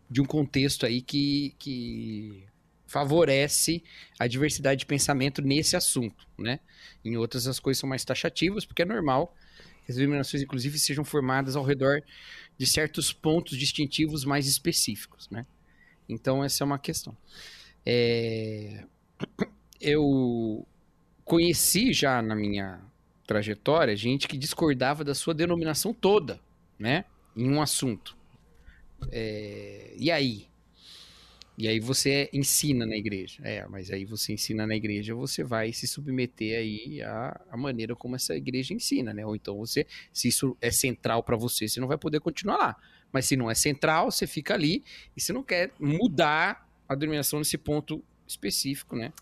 [0.09, 2.44] de um contexto aí que, que
[2.87, 3.83] favorece
[4.18, 6.59] a diversidade de pensamento nesse assunto, né?
[7.04, 9.35] Em outras as coisas são mais taxativas, porque é normal
[9.90, 12.03] as denominações, inclusive, sejam formadas ao redor
[12.59, 15.46] de certos pontos distintivos mais específicos, né?
[16.09, 17.16] Então, essa é uma questão.
[17.87, 18.85] É,
[19.81, 20.66] Eu
[21.24, 22.81] conheci já na minha
[23.26, 26.40] trajetória gente que discordava da sua denominação toda,
[26.79, 27.05] né?
[27.37, 28.16] Em um assunto.
[29.11, 30.50] É, E aí?
[31.61, 33.40] E aí você ensina na igreja.
[33.44, 37.94] É, mas aí você ensina na igreja, você vai se submeter aí à, à maneira
[37.94, 39.27] como essa igreja ensina, né?
[39.27, 42.77] Ou então você, se isso é central para você, você não vai poder continuar lá.
[43.12, 44.83] Mas se não é central, você fica ali
[45.16, 49.12] e você não quer mudar a denominação nesse ponto específico, né?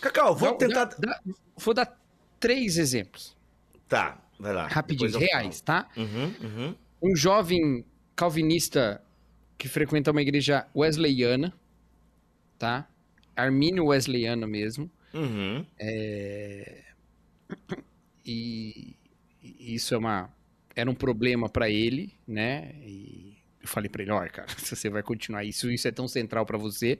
[0.00, 0.84] Cacau, vou Dá- tentar.
[0.86, 1.20] dá- dá-
[1.56, 2.00] vou dar
[2.40, 3.36] três exemplos,
[3.88, 4.68] Tá, vai lá.
[5.12, 5.88] eu reais, tá?
[5.96, 6.74] Uhum, uhum.
[7.02, 7.84] Um jovem
[8.16, 9.02] calvinista
[9.58, 11.52] que frequenta uma igreja wesleyana,
[12.58, 12.88] tá?
[13.36, 14.90] Armínio wesleyano mesmo.
[15.12, 15.64] Uhum.
[18.26, 18.96] E
[19.44, 20.30] e isso é uma
[20.74, 22.74] era um problema para ele, né?
[22.82, 26.08] E eu falei para ele, olha, cara, se você vai continuar isso, isso é tão
[26.08, 26.98] central para você,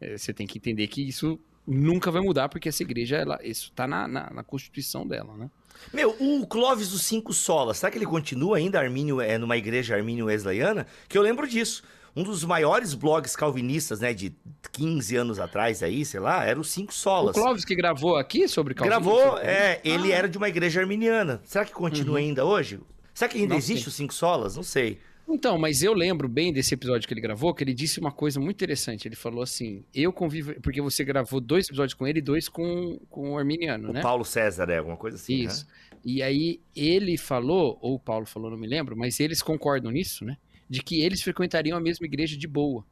[0.00, 3.70] eh, você tem que entender que isso nunca vai mudar porque essa igreja ela, isso
[3.72, 5.50] tá na, na, na constituição dela, né?
[5.92, 9.94] Meu, o Clóvis dos Cinco Solas, será que ele continua ainda Armínio, é, numa igreja
[9.94, 10.86] armínio wesleyana?
[11.08, 11.82] Que eu lembro disso.
[12.16, 14.34] Um dos maiores blogs calvinistas, né, de
[14.72, 17.34] 15 anos atrás aí, sei lá, era o Cinco O Solas.
[17.36, 20.16] Clóvis que gravou aqui sobre Calvino, Gravou, é, ele Ah.
[20.16, 21.40] era de uma igreja arminiana.
[21.44, 22.80] Será que continua ainda hoje?
[23.14, 23.88] Será que ainda Não existe sei.
[23.88, 24.56] o Cinco Solas?
[24.56, 24.98] Não sei.
[25.32, 28.40] Então, mas eu lembro bem desse episódio que ele gravou, que ele disse uma coisa
[28.40, 29.06] muito interessante.
[29.06, 30.60] Ele falou assim: eu convivo.
[30.60, 34.00] Porque você gravou dois episódios com ele e dois com, com o Arminiano, O né?
[34.00, 35.64] Paulo César é alguma coisa assim, Isso.
[36.04, 40.24] E aí ele falou, ou o Paulo falou, não me lembro, mas eles concordam nisso,
[40.24, 40.36] né?
[40.70, 42.86] De que eles frequentariam a mesma igreja de boa.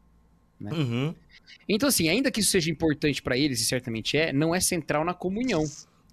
[0.60, 0.72] né?
[0.72, 1.14] Uhum.
[1.68, 5.04] Então, assim, ainda que isso seja importante para eles, e certamente é, não é central
[5.04, 5.64] na comunhão.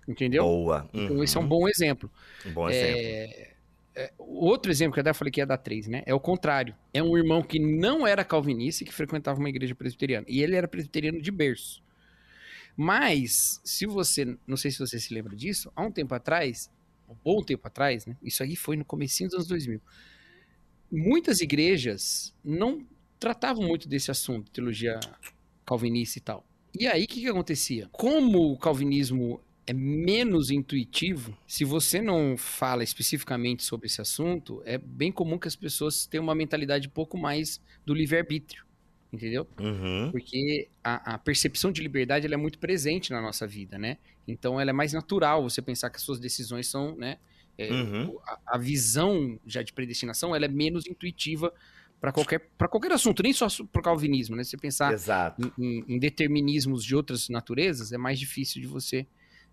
[0.08, 0.44] Entendeu?
[0.44, 0.88] Boa.
[0.94, 1.24] Então, Uhum.
[1.24, 2.12] esse é um bom exemplo.
[2.46, 3.00] Um bom exemplo.
[3.02, 3.52] É,
[3.96, 6.04] é, Outro exemplo que eu até falei que ia dar três, né?
[6.06, 6.76] É o contrário.
[6.94, 10.26] É um irmão que não era calvinista e que frequentava uma igreja presbiteriana.
[10.30, 11.82] E ele era presbiteriano de berço.
[12.78, 14.38] Mas, se você.
[14.46, 16.70] Não sei se você se lembra disso, há um tempo atrás,
[17.24, 18.16] ou um tempo atrás, né?
[18.22, 19.82] Isso aí foi no comecinho dos anos 2000.
[20.92, 22.86] Muitas igrejas não
[23.20, 25.00] tratavam muito desse assunto, teologia
[25.66, 26.46] calvinista e tal.
[26.78, 27.88] E aí, o que, que acontecia?
[27.92, 34.78] Como o calvinismo é menos intuitivo, se você não fala especificamente sobre esse assunto, é
[34.78, 38.64] bem comum que as pessoas tenham uma mentalidade um pouco mais do livre-arbítrio,
[39.12, 39.48] entendeu?
[39.60, 40.12] Uhum.
[40.12, 43.98] Porque a, a percepção de liberdade é muito presente na nossa vida, né?
[44.28, 47.18] Então ela é mais natural você pensar que as suas decisões são, né?
[47.58, 48.18] É, Uhum.
[48.28, 51.54] a, a visão já de predestinação ela é menos intuitiva
[52.02, 54.44] para qualquer, qualquer assunto, nem só para o calvinismo, né?
[54.44, 55.42] Se você pensar Exato.
[55.58, 59.08] em, em- em determinismos de outras naturezas, é mais difícil de você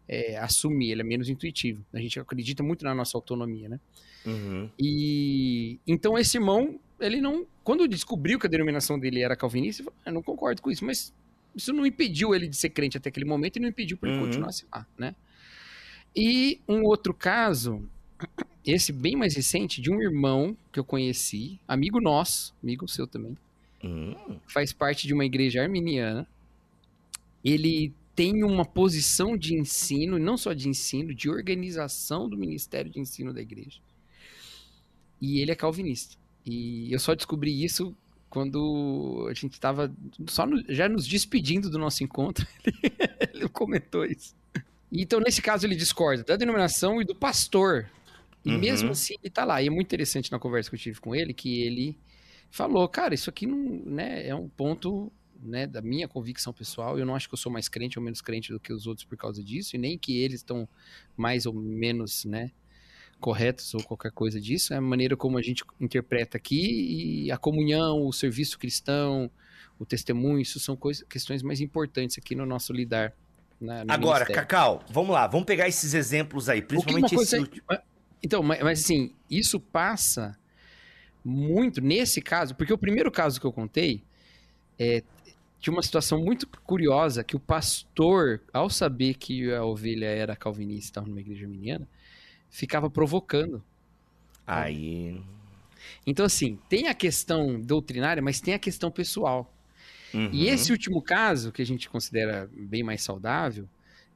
[0.08, 1.84] é, assumir, ele é menos intuitivo.
[1.92, 3.80] A gente acredita muito na nossa autonomia, né?
[4.26, 4.68] Uhum.
[4.78, 9.86] E então esse irmão, ele não, quando descobriu que a denominação dele era calvinista, ele
[9.90, 11.14] falou, "Ah, eu não concordo com isso, mas
[11.54, 14.18] isso não impediu ele de ser crente até aquele momento e não impediu para ele
[14.18, 14.24] Uhum.
[14.26, 15.14] continuar lá, né?
[16.14, 17.88] E um outro caso,
[18.64, 23.36] esse bem mais recente, de um irmão que eu conheci, amigo nosso, amigo seu também,
[23.82, 24.14] Uhum.
[24.46, 26.26] faz parte de uma igreja arminiana.
[27.44, 33.00] Ele tem uma posição de ensino, não só de ensino, de organização do ministério de
[33.00, 33.80] ensino da igreja.
[35.20, 36.16] E ele é calvinista.
[36.46, 37.94] E eu só descobri isso
[38.30, 39.92] quando a gente estava
[40.28, 42.46] só no- já nos despedindo do nosso encontro.
[42.64, 42.92] Ele,
[43.34, 44.34] ele comentou isso.
[44.90, 47.88] Então, nesse caso, ele discorda da denominação e do pastor.
[48.44, 48.58] E Uhum.
[48.58, 49.62] mesmo assim, ele tá lá.
[49.62, 51.98] E é muito interessante na conversa que eu tive com ele que ele
[52.50, 56.98] falou, cara, isso aqui não, né, é um ponto né, da minha convicção pessoal.
[56.98, 59.04] Eu não acho que eu sou mais crente ou menos crente do que os outros
[59.04, 60.68] por causa disso, e nem que eles estão
[61.16, 62.50] mais ou menos, né,
[63.20, 64.72] corretos ou qualquer coisa disso.
[64.74, 69.30] É a maneira como a gente interpreta aqui e a comunhão, o serviço cristão,
[69.78, 73.12] o testemunho, isso são coisas, questões mais importantes aqui no nosso lidar
[73.60, 74.34] na- no Agora, ministério.
[74.34, 77.64] Cacau, vamos lá, vamos pegar esses exemplos aí, principalmente esse coisa- último.
[78.22, 80.38] Então, mas, mas, assim, isso passa
[81.24, 84.02] muito nesse caso, porque o primeiro caso que eu contei
[84.78, 85.02] é,
[85.60, 90.76] tinha uma situação muito curiosa que o pastor, ao saber que a ovelha era calvinista
[90.76, 91.88] e estava numa igreja arminiana,
[92.50, 93.62] ficava provocando.
[94.44, 95.22] Aí.
[96.04, 99.54] Então, assim, tem a questão doutrinária, mas tem a questão pessoal.
[100.12, 100.30] uhum.
[100.32, 103.68] E esse último caso, que a gente considera bem mais saudável,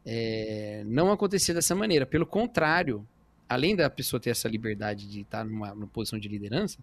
[0.05, 2.05] é, não acontecia dessa maneira.
[2.05, 3.07] Pelo contrário,
[3.49, 6.79] além da pessoa ter essa liberdade de estar numa, numa posição de liderança,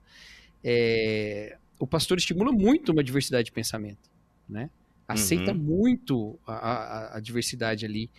[0.63, 4.09] é, o pastor estimula muito uma diversidade de pensamento,
[4.47, 4.69] né?
[5.07, 5.57] Aceita Uhum.
[5.57, 8.09] muito a, a- a diversidade ali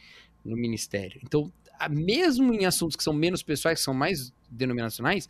[0.44, 1.20] no ministério.
[1.24, 5.28] Então, a- mesmo em assuntos que são menos pessoais, que são mais denominacionais,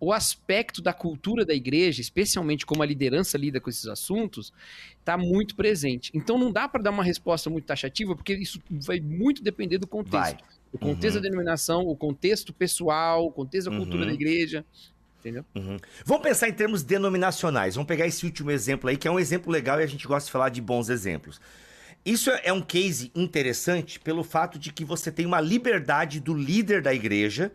[0.00, 4.52] o aspecto da cultura da igreja, especialmente como a liderança lida com esses assuntos,
[4.98, 6.10] está muito presente.
[6.14, 9.86] Então não dá para dar uma resposta muito taxativa, porque isso vai muito depender do
[9.86, 10.38] contexto.
[10.40, 10.53] Vai.
[10.74, 11.22] O contexto Uhum.
[11.22, 14.08] da denominação, o contexto pessoal, o contexto da cultura Uhum.
[14.08, 14.64] da igreja.
[15.20, 15.44] Entendeu?
[15.54, 15.78] Uhum.
[16.04, 17.76] Vamos pensar em termos denominacionais.
[17.76, 20.26] Vamos pegar esse último exemplo aí, que é um exemplo legal e a gente gosta
[20.26, 21.40] de falar de bons exemplos.
[22.04, 26.82] Isso é um case interessante pelo fato de que você tem uma liberdade do líder
[26.82, 27.50] da igreja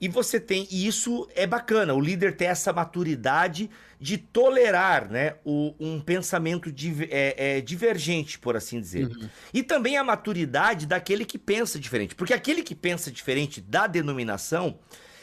[0.00, 5.36] e você tem, e isso é bacana, o líder ter essa maturidade de tolerar né,
[5.44, 9.08] o- um pensamento div- é, é, divergente, por assim dizer.
[9.52, 12.14] E também a maturidade daquele que pensa diferente.
[12.14, 14.78] Porque aquele que pensa diferente da denominação,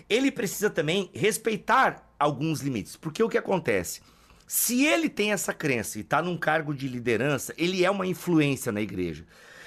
[0.10, 2.95] ele precisa também respeitar alguns limites.
[2.95, 4.01] Porque o que acontece?
[4.47, 8.71] Se ele tem essa crença e está num cargo de liderança, ele é uma influência
[8.71, 9.25] na igreja.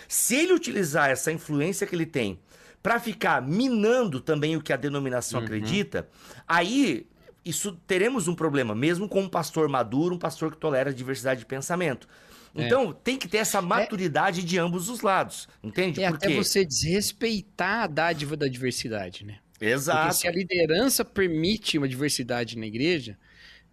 [0.09, 2.39] Se ele utilizar essa influência que ele tem
[2.85, 5.47] para ficar minando também o que a denominação Uhum.
[5.47, 6.07] acredita,
[6.47, 7.07] aí
[7.43, 11.47] isso teremos um problema, mesmo com um pastor maduro, um pastor que tolera diversidade de
[11.47, 12.07] pensamento.
[12.55, 12.67] É.
[12.67, 16.03] Então, tem que ter essa maturidade de ambos os lados, entende?
[16.03, 19.39] É Por até você desrespeitar a dádiva da diversidade, né?
[19.55, 20.17] Porque Exato.
[20.17, 23.17] se a liderança permite uma diversidade na igreja,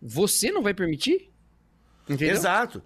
[0.01, 1.29] você não vai permitir?
[2.07, 2.33] Entendeu?
[2.33, 2.81] Exato.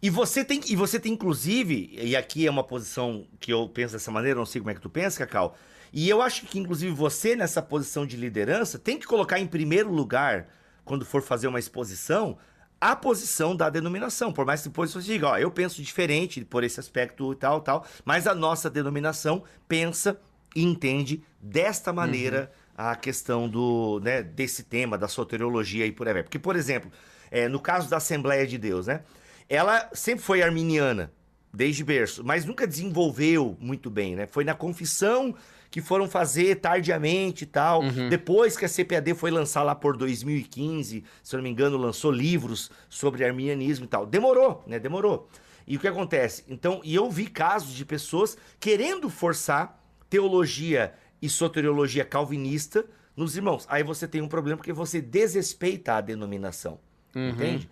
[0.00, 3.94] E você tem, e você tem inclusive, e aqui é uma posição que eu penso
[3.94, 5.56] dessa maneira, não sei como é que tu pensa, Cacau.
[5.92, 9.90] E eu acho que inclusive você nessa posição de liderança tem que colocar em primeiro
[9.90, 10.48] lugar,
[10.84, 12.38] quando for fazer uma exposição,
[12.80, 14.32] a posição da denominação.
[14.32, 17.60] Por mais que depois você diga, ó, eu penso diferente por esse aspecto e tal,
[17.60, 20.18] tal, mas a nossa denominação pensa
[20.54, 26.14] e entende desta maneira a questão do, né, desse tema, da soteriologia e por aí
[26.14, 26.22] vai.
[26.22, 26.90] Porque, por exemplo,
[27.30, 29.02] é, no caso da Assembleia de Deus, né?
[29.48, 31.12] Ela sempre foi arminiana,
[31.52, 34.26] desde berço, mas nunca desenvolveu muito bem, né?
[34.26, 35.34] Foi na confissão
[35.70, 37.82] que foram fazer tardiamente e tal.
[38.08, 42.10] Depois que a CPAD foi lançar lá por 2015, se eu não me engano, lançou
[42.10, 44.06] livros sobre arminianismo e tal.
[44.06, 44.78] Demorou, né?
[44.78, 45.28] Demorou.
[45.66, 46.44] E o que acontece?
[46.48, 53.66] Então, e eu vi casos de pessoas querendo forçar teologia e soteriologia calvinista nos irmãos.
[53.68, 56.78] Aí você tem um problema porque você desrespeita a denominação.
[57.14, 57.30] Uhum.
[57.30, 57.68] Entende?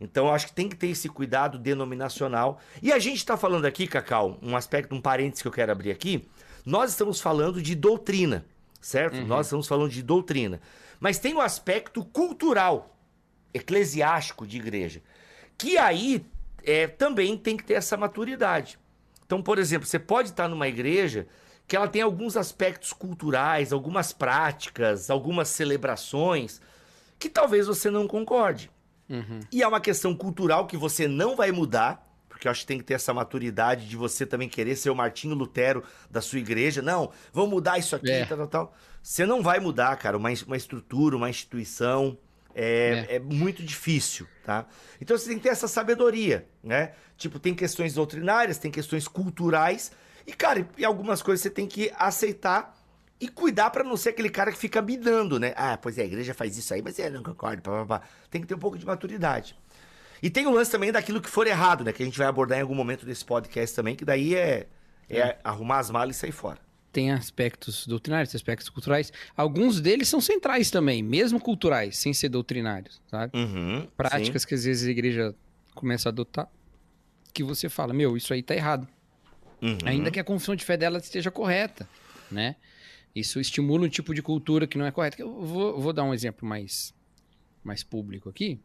[0.00, 2.58] Então eu acho que tem que ter esse cuidado denominacional.
[2.82, 5.90] E a gente está falando aqui, Cacau, um aspecto, um parênteses que eu quero abrir
[5.90, 6.26] aqui.
[6.64, 8.46] Nós estamos falando de doutrina,
[8.80, 9.16] certo?
[9.26, 10.60] Nós estamos falando de doutrina.
[10.98, 12.96] Mas tem o aspecto cultural,
[13.52, 15.02] eclesiástico de igreja,
[15.56, 16.24] que aí
[16.62, 18.78] é, também tem que ter essa maturidade.
[19.24, 21.26] Então, por exemplo, você pode estar numa igreja
[21.66, 26.60] que ela tem alguns aspectos culturais, algumas práticas, algumas celebrações
[27.18, 28.70] que talvez você não concorde.
[29.10, 29.40] Uhum.
[29.50, 32.78] E é uma questão cultural que você não vai mudar, porque eu acho que tem
[32.78, 36.80] que ter essa maturidade de você também querer ser o Martinho Lutero da sua igreja.
[36.80, 38.24] Não, vamos mudar isso aqui, É.
[38.24, 38.74] tal, tal, tal.
[39.02, 42.16] Você não vai mudar, cara, uma, uma estrutura, uma instituição.
[42.54, 44.66] É, é muito difícil, tá?
[45.00, 46.92] Então você tem que ter essa sabedoria, né?
[47.16, 49.92] Tipo, tem questões doutrinárias, tem questões culturais.
[50.26, 52.76] E, cara, e algumas coisas você tem que aceitar
[53.20, 55.52] e cuidar pra não ser aquele cara que fica minando, né?
[55.56, 58.06] Ah, pois é, a igreja faz isso aí, mas eu não concordo, pá, pá, pá.
[58.30, 59.54] Tem que ter um pouco de maturidade.
[60.22, 61.92] E tem o lance também daquilo que for errado, né?
[61.92, 64.66] Que a gente vai abordar em algum momento desse podcast também, que daí é,
[65.08, 66.58] é arrumar as malas e sair fora.
[66.92, 69.12] Tem aspectos doutrinários, tem aspectos culturais.
[69.36, 73.36] Alguns deles são centrais também, mesmo culturais, sem ser doutrinários, sabe?
[73.38, 75.34] Uhum, Práticas que às vezes a igreja
[75.74, 76.48] começa a adotar,
[77.32, 78.88] que você fala, meu, isso aí tá errado.
[79.60, 79.66] sim.
[79.68, 79.78] Uhum.
[79.84, 81.88] Ainda que a confissão de fé dela esteja correta,
[82.30, 82.56] né?
[83.14, 85.20] Isso estimula um tipo de cultura que não é correta.
[85.20, 86.94] Eu vou, vou dar um exemplo mais,
[87.64, 88.60] mais público aqui.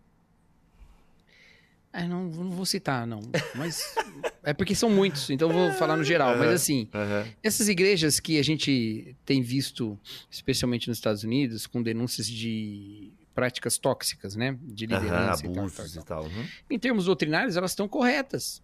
[1.91, 3.21] Ah, não, não vou citar, não.
[3.55, 3.95] Mas
[4.43, 6.37] é porque são muitos, então eu vou falar no geral.
[6.37, 7.31] Mas assim, Uhum.
[7.41, 9.97] essas igrejas que a gente tem visto,
[10.29, 14.57] especialmente nos Estados Unidos, com denúncias de práticas tóxicas, né?
[14.61, 16.23] De liderança e tal, abusos tal, e tal.
[16.23, 16.23] tal.
[16.25, 16.45] Uhum.
[16.69, 18.61] Em termos doutrinários, elas estão corretas,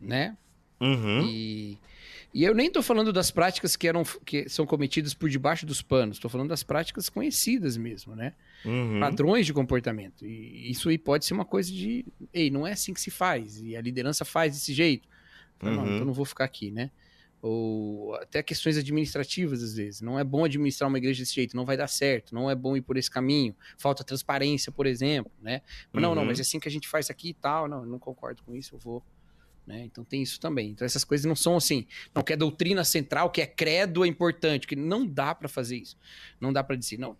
[0.00, 0.36] né?
[0.80, 1.22] Uhum.
[1.26, 1.78] E,
[2.34, 5.80] E eu nem tô falando das práticas que eram que são cometidas por debaixo dos
[5.80, 8.34] panos, tô falando das práticas conhecidas mesmo, né?
[8.64, 9.00] Uhum.
[9.00, 10.26] Padrões de comportamento.
[10.26, 13.58] E isso aí pode ser uma coisa de, ei, não é assim que se faz,
[13.62, 15.08] e a liderança faz desse jeito.
[15.62, 15.82] Não, Uhum.
[15.84, 16.90] então eu não vou ficar aqui, né?
[17.40, 20.00] Ou até questões administrativas, às vezes.
[20.00, 22.76] Não é bom administrar uma igreja desse jeito, não vai dar certo, não é bom
[22.76, 23.54] ir por esse caminho.
[23.78, 25.62] Falta transparência, por exemplo, né?
[25.92, 26.28] Não, não, Uhum.
[26.28, 27.68] mas é assim que a gente faz aqui e tal.
[27.68, 29.02] Não, eu não concordo com isso, eu vou.
[29.66, 29.84] Né?
[29.84, 30.70] Então tem isso também.
[30.70, 34.08] Então essas coisas não são assim, não que é doutrina central, que é credo é
[34.08, 35.98] importante, que não dá para fazer isso.
[36.40, 37.16] Não dá para dizer, não,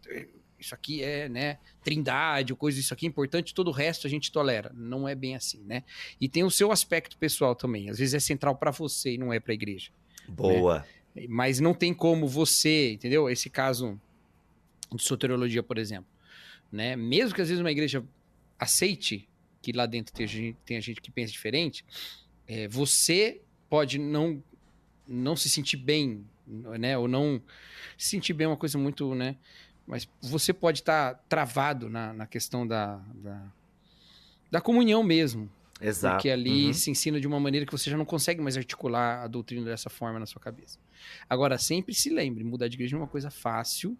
[0.58, 4.30] isso aqui é, né, trindade, coisa isso aqui é importante, todo o resto a gente
[4.30, 4.72] tolera.
[4.74, 5.82] Não é bem assim, né?
[6.20, 7.90] E tem o seu aspecto pessoal também.
[7.90, 9.90] Às vezes é central para você e não é para a igreja.
[10.28, 10.86] Boa.
[11.28, 13.28] Mas não tem como você, entendeu?
[13.28, 14.00] Esse caso
[14.94, 16.10] de soteriologia, por exemplo,
[16.70, 16.94] né?
[16.94, 18.04] Mesmo que às vezes uma igreja
[18.58, 19.28] aceite
[19.60, 21.84] que lá dentro tenha gente, tenha gente que pensa diferente,
[22.48, 24.42] é, você pode não
[25.08, 26.98] não se sentir bem, né?
[26.98, 27.40] Ou não
[27.96, 29.36] se sentir bem é uma coisa muito, né?
[29.86, 33.52] Mas você pode estar travado na, na questão da, da,
[34.50, 35.48] da comunhão mesmo,
[35.80, 36.16] Exato.
[36.16, 36.72] porque ali Uhum.
[36.72, 39.88] se ensina de uma maneira que você já não consegue mais articular a doutrina dessa
[39.88, 40.78] forma na sua cabeça.
[41.30, 43.96] Agora, sempre se lembre, mudar de igreja não é uma coisa fácil.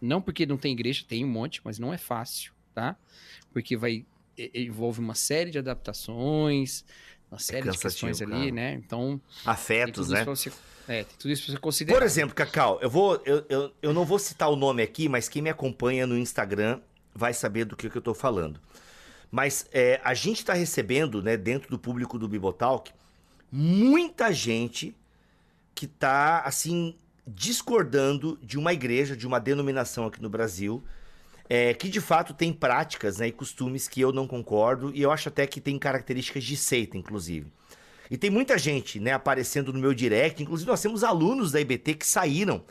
[0.00, 2.96] Não porque não tem igreja, tem um monte, mas não é fácil, tá?
[3.52, 4.04] Porque vai
[4.52, 6.84] envolve uma série de adaptações,
[7.32, 8.52] uma série de cansativo, questões ali, cara.
[8.52, 8.74] né?
[8.74, 10.24] Então, Afetos, né?
[10.24, 10.52] você,
[10.86, 11.98] é, tem tudo isso pra você considerar.
[11.98, 13.20] Por exemplo, Cacau, eu vou.
[13.24, 16.80] Eu, eu, eu não vou citar o nome aqui, mas quem me acompanha no Instagram
[17.14, 18.60] vai saber do que, que eu tô falando.
[19.30, 22.92] Mas é, a gente tá recebendo, né, dentro do público do Bibotalk,
[23.50, 24.94] muita gente
[25.74, 26.94] que tá, assim,
[27.26, 30.84] discordando de uma igreja, de uma denominação aqui no Brasil,
[31.54, 35.10] é, que de fato tem práticas né, e costumes que eu não concordo, e eu
[35.10, 37.52] acho até que tem características de seita, inclusive.
[38.10, 40.42] E tem muita gente, né, aparecendo no meu direct.
[40.42, 42.64] Inclusive, nós temos alunos da IBT que saíram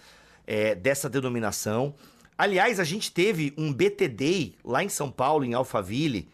[0.48, 1.94] é, dessa denominação.
[2.36, 6.28] Aliás, a gente teve um BTD lá em São Paulo, em Alphaville.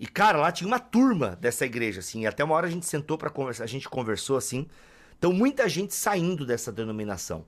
[0.00, 2.24] E, cara, lá tinha uma turma dessa igreja, assim.
[2.24, 4.66] Até uma hora a gente sentou para conversar, a gente conversou, assim.
[5.18, 7.44] Então, muita gente saindo dessa denominação.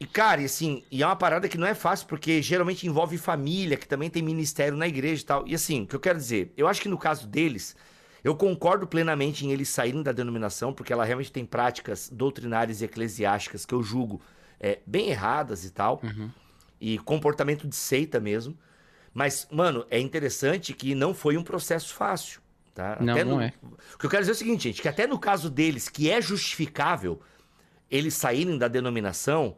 [0.00, 3.18] E, cara, e assim, e é uma parada que não é fácil, porque geralmente envolve
[3.18, 5.46] família, que também tem ministério na igreja e tal.
[5.46, 7.76] E assim, o que eu quero dizer, eu acho que no caso deles,
[8.24, 12.86] eu concordo plenamente em eles saírem da denominação, porque ela realmente tem práticas doutrinárias e
[12.86, 14.22] eclesiásticas que eu julgo
[14.58, 16.30] é, bem erradas e tal, Uhum.
[16.80, 18.56] e comportamento de seita mesmo.
[19.12, 22.40] Mas, mano, é interessante que não foi um processo fácil,
[22.74, 22.96] tá?
[23.00, 23.52] Não, Até não no- é.
[23.94, 26.10] O que eu quero dizer é o seguinte, gente, que até no caso deles, que
[26.10, 27.20] é justificável
[27.90, 29.56] eles saírem da denominação,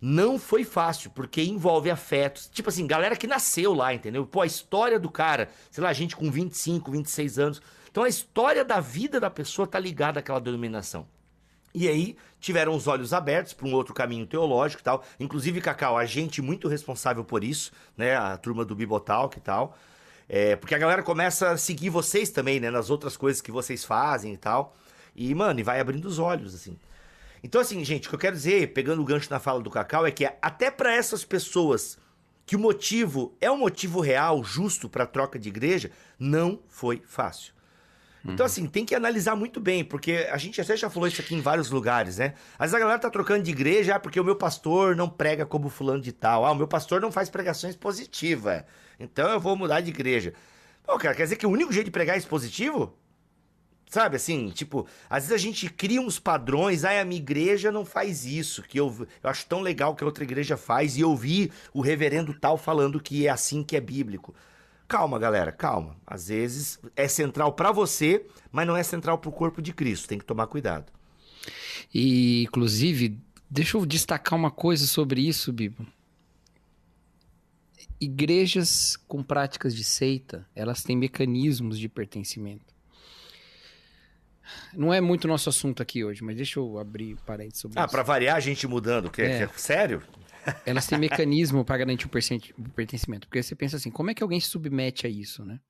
[0.00, 2.48] não foi fácil, porque envolve afetos.
[2.48, 4.26] Tipo assim, galera que nasceu lá, entendeu?
[4.26, 7.62] Pô, a história do cara, sei lá, gente com 25, 26 anos.
[7.90, 11.06] Então a história da vida da pessoa tá ligada àquela denominação.
[11.74, 15.04] E aí tiveram os olhos abertos para um outro caminho teológico e tal.
[15.18, 18.16] Inclusive, Cacau, a gente muito responsável por isso, né?
[18.16, 19.76] A turma do Bibotalk e tal.
[20.28, 22.70] É, porque a galera começa a seguir vocês também, né?
[22.70, 24.74] Nas outras coisas que vocês fazem e tal.
[25.14, 26.76] E, mano, e vai abrindo os olhos, assim.
[27.42, 30.06] Então, assim, gente, o que eu quero dizer, pegando o gancho na fala do Cacau,
[30.06, 31.98] é que até para essas pessoas
[32.44, 37.54] que o motivo é um motivo real, justo para troca de igreja, não foi fácil.
[38.24, 41.34] Então, assim, tem que analisar muito bem, porque a gente até já falou isso aqui
[41.34, 42.34] em vários lugares, né?
[42.58, 45.46] Às vezes a galera tá trocando de igreja, ah, porque o meu pastor não prega
[45.46, 46.44] como fulano de tal.
[46.44, 48.62] Ah, o meu pastor não faz pregações positivas.
[48.98, 50.34] Então eu vou mudar de igreja.
[50.84, 52.94] Pô, cara, quer dizer que o único jeito de pregar é positivo?
[53.90, 57.84] Sabe, assim, tipo, às vezes a gente cria uns padrões, ah, a minha igreja não
[57.84, 61.16] faz isso, que eu, eu acho tão legal que a outra igreja faz, e eu
[61.16, 64.32] vi o reverendo tal falando que é assim que é bíblico.
[64.86, 65.96] Calma, galera, calma.
[66.06, 70.20] Às vezes é central pra você, mas não é central pro corpo de Cristo, tem
[70.20, 70.92] que tomar cuidado.
[71.92, 73.18] E, inclusive,
[73.50, 75.84] deixa eu destacar uma coisa sobre isso, Bibo.
[78.00, 82.70] Igrejas com práticas de seita, elas têm mecanismos de pertencimento.
[84.74, 87.90] Não é muito nosso assunto aqui hoje, mas deixa eu abrir parênteses sobre Ah, isso.
[87.92, 89.46] pra variar a gente mudando, que é, É.
[89.46, 90.02] que é- sério?
[90.64, 93.26] Elas têm mecanismo para garantir o pertencimento.
[93.28, 95.60] Porque você pensa assim, como é que alguém se submete a isso, né?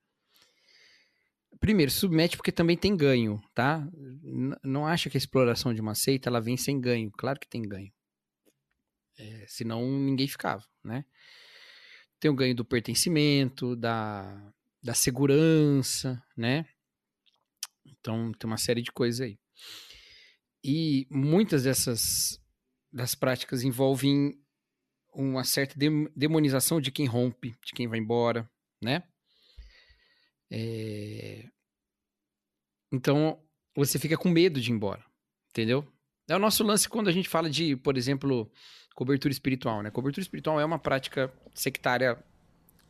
[1.59, 3.87] Primeiro, submete porque também tem ganho, tá?
[4.23, 7.11] N- não acha que a exploração de uma seita ela vem sem ganho.
[7.11, 7.93] Claro que tem ganho.
[9.19, 11.05] É, senão ninguém ficava, né?
[12.19, 16.65] Tem o ganho do pertencimento, da, da segurança, né?
[18.01, 19.39] Então tem uma série de coisas aí.
[20.65, 22.41] E muitas dessas
[22.93, 24.39] das práticas envolvem
[25.15, 28.49] uma certa dem- demonização de quem rompe, de quem vai embora,
[28.83, 29.03] né?
[30.51, 31.49] É,
[32.93, 33.41] Então,
[33.75, 35.05] você fica com medo de ir embora,
[35.51, 35.87] entendeu?
[36.29, 38.51] É o nosso lance quando a gente fala de, por exemplo,
[38.95, 39.91] cobertura espiritual, né?
[39.91, 42.23] Cobertura espiritual é uma prática sectária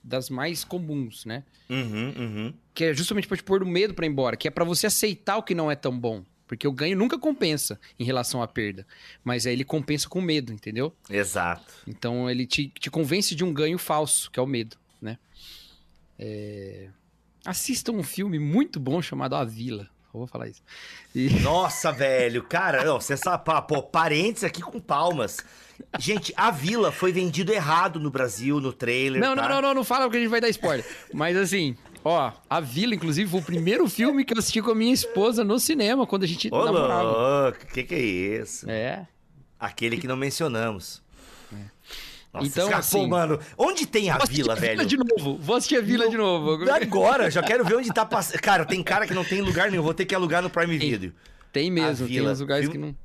[0.02, 1.44] das mais comuns, né?
[1.68, 2.54] Uhum, uhum.
[2.74, 4.86] Que é justamente pra te pôr o medo pra ir embora, que é pra você
[4.86, 6.24] aceitar o que não é tão bom.
[6.46, 8.84] Porque o ganho nunca compensa em relação à perda.
[9.22, 10.92] Mas aí ele compensa com medo, entendeu?
[11.08, 11.72] Exato.
[11.86, 15.16] Então ele te, te convence de um ganho falso, que é o medo, né?
[16.18, 16.88] É...
[17.44, 19.88] Assista um filme muito bom chamado A Vila.
[20.12, 20.62] Eu vou falar isso.
[21.14, 21.30] E...
[21.40, 25.38] Nossa, velho, cara, não, você sabe, pô, parentes aqui com palmas.
[25.98, 29.20] Gente, a Vila foi vendido errado no Brasil, no trailer.
[29.20, 29.42] Não, tá?
[29.42, 30.84] não, não, não, não fala porque a gente vai dar spoiler.
[31.12, 34.74] Mas assim, ó, A Vila, inclusive, foi o primeiro filme que eu assisti com a
[34.74, 37.02] minha esposa no cinema, quando a gente Ô, namorava.
[37.02, 38.70] louco, que que é isso?
[38.70, 39.06] É.
[39.58, 41.02] Aquele que não mencionamos.
[42.32, 44.76] Nossa, Então, cara- assim- mano, onde tem a Vila, a velho?
[44.78, 45.36] Vila de novo.
[45.38, 46.64] Vou assistir a Vila de novo.
[46.72, 48.40] Agora, já quero ver onde tá passando.
[48.40, 51.12] Cara, tem cara que não tem lugar nenhum, vou ter que alugar no Prime Video.
[51.52, 52.96] Tem mesmo, A tem uns lugares filme- que não.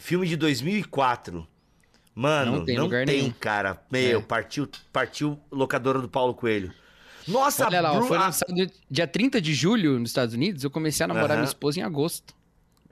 [0.00, 1.46] Filme de 2004.
[2.14, 3.30] Mano, Não não tem tem, lugar nenhum.
[3.40, 3.82] cara.
[3.90, 4.22] Meu, É.
[4.22, 6.72] partiu, partiu locadora do Paulo Coelho.
[7.26, 8.52] Nossa, Olha lá, Bru- foi lançado
[8.88, 10.62] dia 30 de julho nos Estados Unidos.
[10.62, 12.32] Eu comecei a namorar minha esposa em agosto.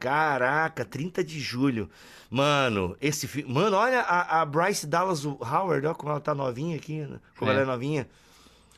[0.03, 1.89] Caraca, 30 de julho.
[2.29, 3.53] Mano, esse filme.
[3.53, 7.19] Mano, olha a, a Bryce Dallas Howard, olha como ela tá novinha aqui, né?
[7.39, 7.55] como É.
[7.55, 8.09] ela é novinha.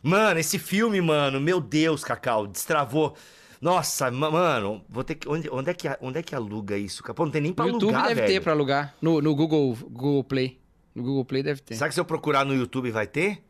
[0.02, 3.14] Mano, esse filme, mano, meu Deus, Cacau, destravou.
[3.60, 5.26] Nossa, ma- mano, vou ter que.
[5.26, 7.02] Onde, onde, é, que, onde é que aluga isso?
[7.02, 8.32] Pô, não tem nem pra No YouTube alugar, deve velho.
[8.34, 8.94] ter pra alugar.
[9.00, 10.60] No, no Google, Google Play.
[10.94, 11.74] No Google Play deve ter.
[11.74, 13.42] Será que se eu procurar no YouTube vai ter?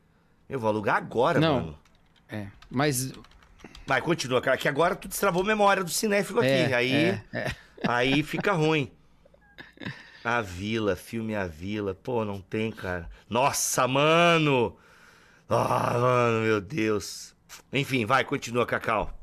[0.49, 1.55] Eu vou alugar agora, Não.
[1.57, 1.79] mano.
[2.29, 2.47] É.
[2.71, 3.13] Mas.
[3.87, 6.49] Vai, continua, cara, que agora tu destravou a memória do cinéfilo aqui.
[6.49, 7.55] É, aí, é, é.
[7.87, 8.91] Aí fica ruim.
[10.25, 11.95] A Vila, filme A Vila.
[11.95, 13.11] Pô, não tem, cara.
[13.29, 14.77] Nossa, mano!
[15.49, 17.35] Ah, mano, meu Deus.
[17.73, 19.19] Enfim, vai, continua, Cacau.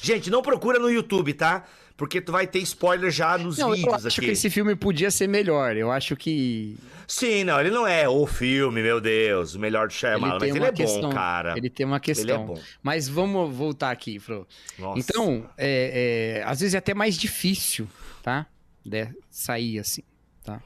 [0.00, 1.66] Gente, não procura no YouTube, tá?
[2.00, 4.28] Porque tu vai ter spoiler já nos Não, eu vídeos acho aqui.
[4.28, 5.76] que esse filme podia ser melhor.
[5.76, 6.74] Eu acho que.
[7.06, 10.64] Sim, não, ele não é o filme, meu Deus, o melhor do Shyamalan, mas ele
[10.64, 11.10] é questão.
[11.10, 11.58] bom, cara.
[11.58, 12.42] Ele tem uma questão.
[12.42, 12.58] é bom.
[12.82, 14.48] Mas vamos voltar aqui, Fro.
[14.78, 14.98] Nossa.
[14.98, 17.86] Então, é, é, às vezes é até mais difícil,
[18.22, 18.46] tá?
[18.82, 20.02] De sair assim,
[20.42, 20.62] tá?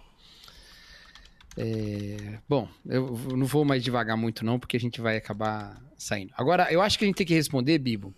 [1.56, 6.32] É, bom, eu não vou mais devagar muito não, porque a gente vai acabar saindo.
[6.36, 8.14] Agora, eu acho que a gente tem que responder, Bibo,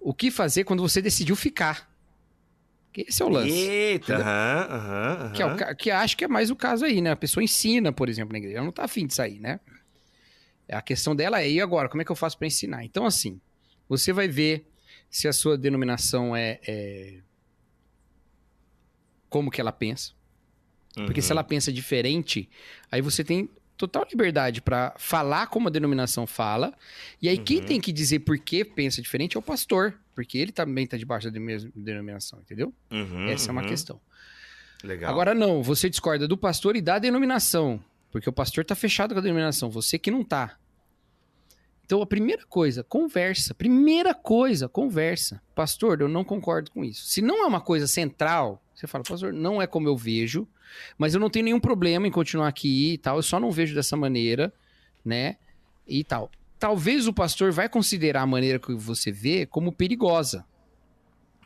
[0.00, 1.91] o que fazer quando você decidiu ficar?
[2.92, 3.70] Que esse é o lance.
[3.70, 7.10] Eita, aham, aham, Que, é o que acho que é mais o caso aí, né?
[7.10, 8.56] A pessoa ensina, por exemplo, na igreja.
[8.58, 9.60] Ela não tá afim de sair, né?
[10.70, 11.88] A questão dela é, e agora?
[11.88, 12.84] Como é que eu faço para ensinar?
[12.84, 13.40] Então, assim,
[13.88, 14.66] você vai ver
[15.10, 17.20] se a sua denominação é, é-
[19.28, 20.12] como que ela pensa.
[20.94, 21.22] Porque Uhum.
[21.26, 22.48] se ela pensa diferente,
[22.90, 26.72] aí você tem total liberdade para falar como a denominação fala.
[27.20, 27.66] E aí quem Uhum.
[27.66, 31.30] tem que dizer por que pensa diferente é o pastor, porque ele também tá debaixo
[31.30, 32.72] da mesma denominação, entendeu?
[32.90, 33.68] Uhum, Essa é uma uhum.
[33.68, 34.00] questão.
[34.84, 35.10] Legal.
[35.10, 39.20] Agora não, você discorda do pastor e da denominação, porque o pastor tá fechado com
[39.20, 40.56] a denominação, você que não tá.
[41.92, 43.52] Então a primeira coisa, conversa.
[43.52, 45.42] Primeira coisa, conversa.
[45.54, 47.04] Pastor, eu não concordo com isso.
[47.04, 50.48] Se não é uma coisa central, você fala, pastor, não é como eu vejo,
[50.96, 53.74] mas eu não tenho nenhum problema em continuar aqui e tal, eu só não vejo
[53.74, 54.50] dessa maneira,
[55.04, 55.36] né?
[55.86, 56.30] E tal.
[56.58, 60.46] Talvez o pastor vai considerar a maneira que você vê como perigosa.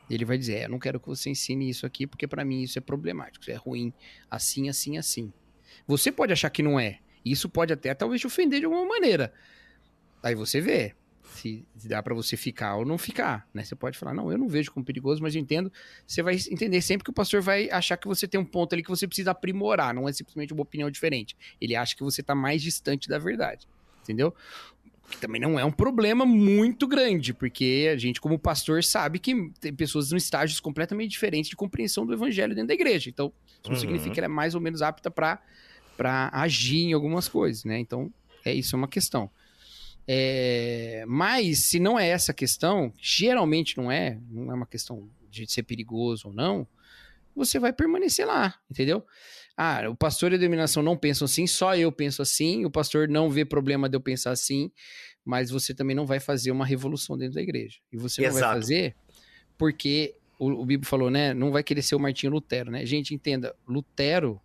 [0.09, 2.63] Ele vai dizer, é, eu não quero que você ensine isso aqui, porque pra mim
[2.63, 3.93] isso é problemático, isso é ruim,
[4.31, 5.33] assim, assim, assim.
[5.89, 7.01] Você pode achar que não é.
[7.25, 9.33] Isso pode até talvez te ofender de alguma maneira.
[10.27, 10.95] Aí você vê
[11.29, 13.63] se dá pra você ficar ou não ficar, né?
[13.63, 15.71] Você pode falar, não, eu não vejo como perigoso, mas eu entendo.
[16.07, 18.83] Você vai entender sempre que o pastor vai achar que você tem um ponto ali
[18.83, 21.37] que você precisa aprimorar, não é simplesmente uma opinião diferente.
[21.61, 23.69] Ele acha que você tá mais distante da verdade,
[24.03, 24.35] entendeu?
[25.11, 29.35] Que também não é um problema muito grande, porque a gente, como pastor, sabe que
[29.61, 33.11] tem pessoas em estágios completamente diferentes de compreensão do evangelho dentro da igreja.
[33.11, 33.81] Então, isso não Uhum.
[33.81, 35.39] significa que ela é mais ou menos apta para
[36.33, 37.79] agir em algumas coisas, né?
[37.79, 38.11] Então,
[38.45, 39.31] é isso, é uma questão.
[40.07, 45.51] É, mas, se não é essa questão, geralmente não é, não é uma questão de
[45.51, 46.67] ser perigoso ou não,
[47.35, 49.05] você vai permanecer lá, entendeu?
[49.57, 53.09] Ah, o pastor e a dominação não pensam assim, só eu penso assim, o pastor
[53.09, 54.71] não vê problema de eu pensar assim,
[55.25, 57.79] mas você também não vai fazer uma revolução dentro da igreja.
[57.93, 58.61] E você não vai Exato.
[58.61, 58.97] fazer
[59.59, 61.33] porque o, o Bibo falou, né?
[61.33, 62.85] Não vai querer ser o Martinho Lutero, né?
[62.85, 64.41] Gente, entenda, Lutero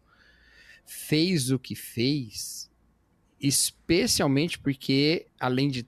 [0.85, 2.70] fez o que fez,
[3.41, 5.85] especialmente porque, além de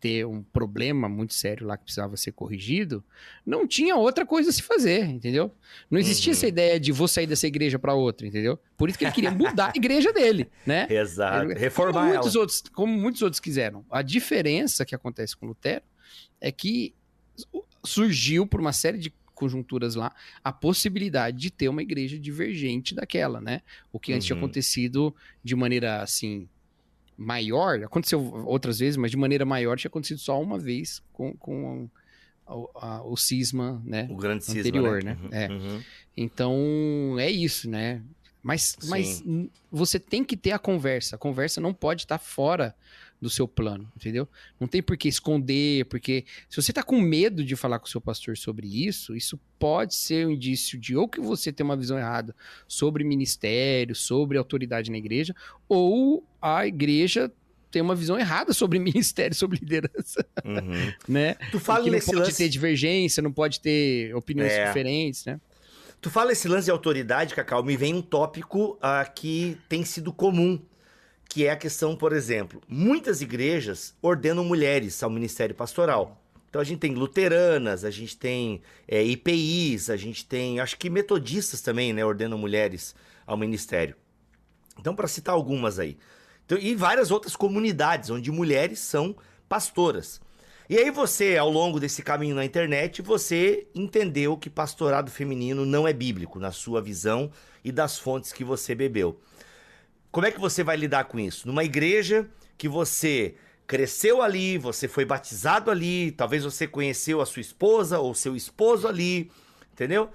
[0.00, 3.04] ter um problema muito sério lá que precisava ser corrigido,
[3.46, 5.54] não tinha outra coisa a se fazer, entendeu?
[5.88, 6.36] Não existia Uhum.
[6.38, 8.58] essa ideia de vou sair dessa igreja para outra, entendeu?
[8.76, 10.86] Por isso que ele queria mudar a igreja dele, né?
[10.90, 11.52] Exato.
[11.52, 12.14] Reformar como ela.
[12.14, 13.84] muitos outros, como muitos outros quiseram.
[13.90, 15.84] A diferença que acontece com Lutero
[16.40, 16.94] é que
[17.84, 20.12] surgiu por uma série de conjunturas lá,
[20.44, 23.60] a possibilidade de ter uma igreja divergente daquela, né?
[23.92, 24.44] O que antes tinha Uhum.
[24.44, 26.48] acontecido de maneira assim
[27.22, 31.88] maior, aconteceu outras vezes, mas de maneira maior tinha acontecido só uma vez com, com
[32.46, 32.54] a-
[32.96, 34.08] a- o cisma, né?
[34.10, 35.16] O grande cisma, Anterior, né?
[35.16, 35.18] né?
[35.22, 35.48] Uhum, É.
[35.74, 35.82] uhum.
[36.16, 38.02] Então, é isso, né?
[38.42, 38.88] Mas, Sim.
[38.90, 39.24] mas
[39.70, 41.14] você tem que ter a conversa.
[41.14, 42.74] A conversa não pode estar fora
[43.22, 44.28] do seu plano, entendeu?
[44.58, 47.88] Não tem por que esconder, porque se você tá com medo de falar com o
[47.88, 51.76] seu pastor sobre isso, isso pode ser um indício de ou que você tem uma
[51.76, 52.34] visão errada
[52.66, 55.34] sobre ministério, sobre autoridade na igreja,
[55.68, 57.30] ou a igreja
[57.70, 60.92] tem uma visão errada sobre ministério, sobre liderança, Uhum.
[61.08, 61.34] né?
[61.52, 62.36] Tu fala não pode lance.
[62.36, 64.66] ter divergência, não pode ter opiniões É.
[64.66, 65.40] diferentes, né?
[66.00, 70.12] Tu fala esse lance de autoridade, Cacau, me vem um tópico ah, que tem sido
[70.12, 70.60] comum,
[71.32, 76.22] que é a questão, por exemplo, muitas igrejas ordenam mulheres ao ministério pastoral.
[76.50, 80.90] Então a gente tem luteranas, a gente tem é, IPIs, a gente tem, acho que
[80.90, 82.94] metodistas também, né, ordenam mulheres
[83.26, 83.96] ao ministério.
[84.78, 85.96] Então, para citar algumas aí.
[86.44, 89.16] Então, e várias outras comunidades onde mulheres são
[89.48, 90.20] pastoras.
[90.68, 95.88] E aí você, ao longo desse caminho na internet, você entendeu que pastorado feminino não
[95.88, 97.30] é bíblico na sua visão
[97.64, 99.18] e das fontes que você bebeu.
[100.12, 101.48] Como é que você vai lidar com isso?
[101.48, 103.34] Numa igreja que você
[103.66, 108.86] cresceu ali, você foi batizado ali, talvez você conheceu a sua esposa ou seu esposo
[108.86, 109.30] ali,
[109.72, 110.10] entendeu?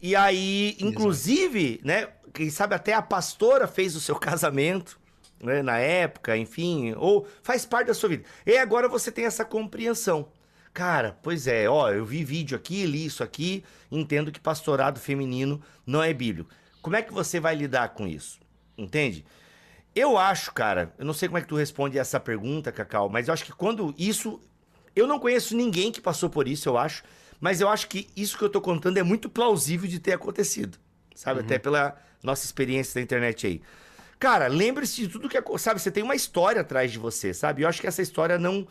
[0.00, 4.98] E aí, inclusive, né, quem sabe até a pastora fez o seu casamento,
[5.42, 8.24] né, na época, enfim, ou faz parte da sua vida.
[8.46, 10.30] E agora você tem essa compreensão.
[10.72, 15.60] Cara, pois é, ó, eu vi vídeo aqui, li isso aqui, entendo que pastorado feminino
[15.86, 16.50] não é bíblico.
[16.80, 18.42] Como é que você vai lidar com isso?
[18.76, 19.24] Entende?
[19.94, 23.28] Eu acho, cara, eu não sei como é que tu responde essa pergunta, Cacau, mas
[23.28, 24.40] eu acho que quando isso.
[24.96, 27.02] Eu não conheço ninguém que passou por isso, eu acho,
[27.40, 30.78] mas eu acho que isso que eu tô contando é muito plausível de ter acontecido,
[31.14, 31.40] sabe?
[31.40, 33.62] Até pela nossa experiência da internet aí.
[34.18, 35.36] Cara, lembre-se de tudo que.
[35.58, 37.62] Sabe, você tem uma história atrás de você, sabe?
[37.62, 38.66] Eu acho que essa história não,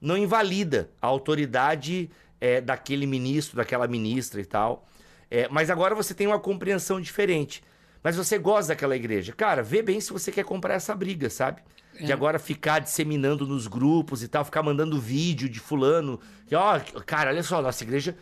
[0.00, 4.86] não invalida a autoridade é, daquele ministro, daquela ministra e tal.
[5.30, 7.62] É, mas agora você tem uma compreensão diferente.
[8.02, 9.32] Mas você gosta daquela igreja.
[9.32, 11.60] Cara, vê bem se você quer comprar essa briga, sabe?
[12.00, 12.14] De É.
[12.14, 16.20] agora ficar disseminando nos grupos e tal, ficar mandando vídeo de fulano.
[16.46, 18.16] Que, ó, cara, olha só, nossa igreja.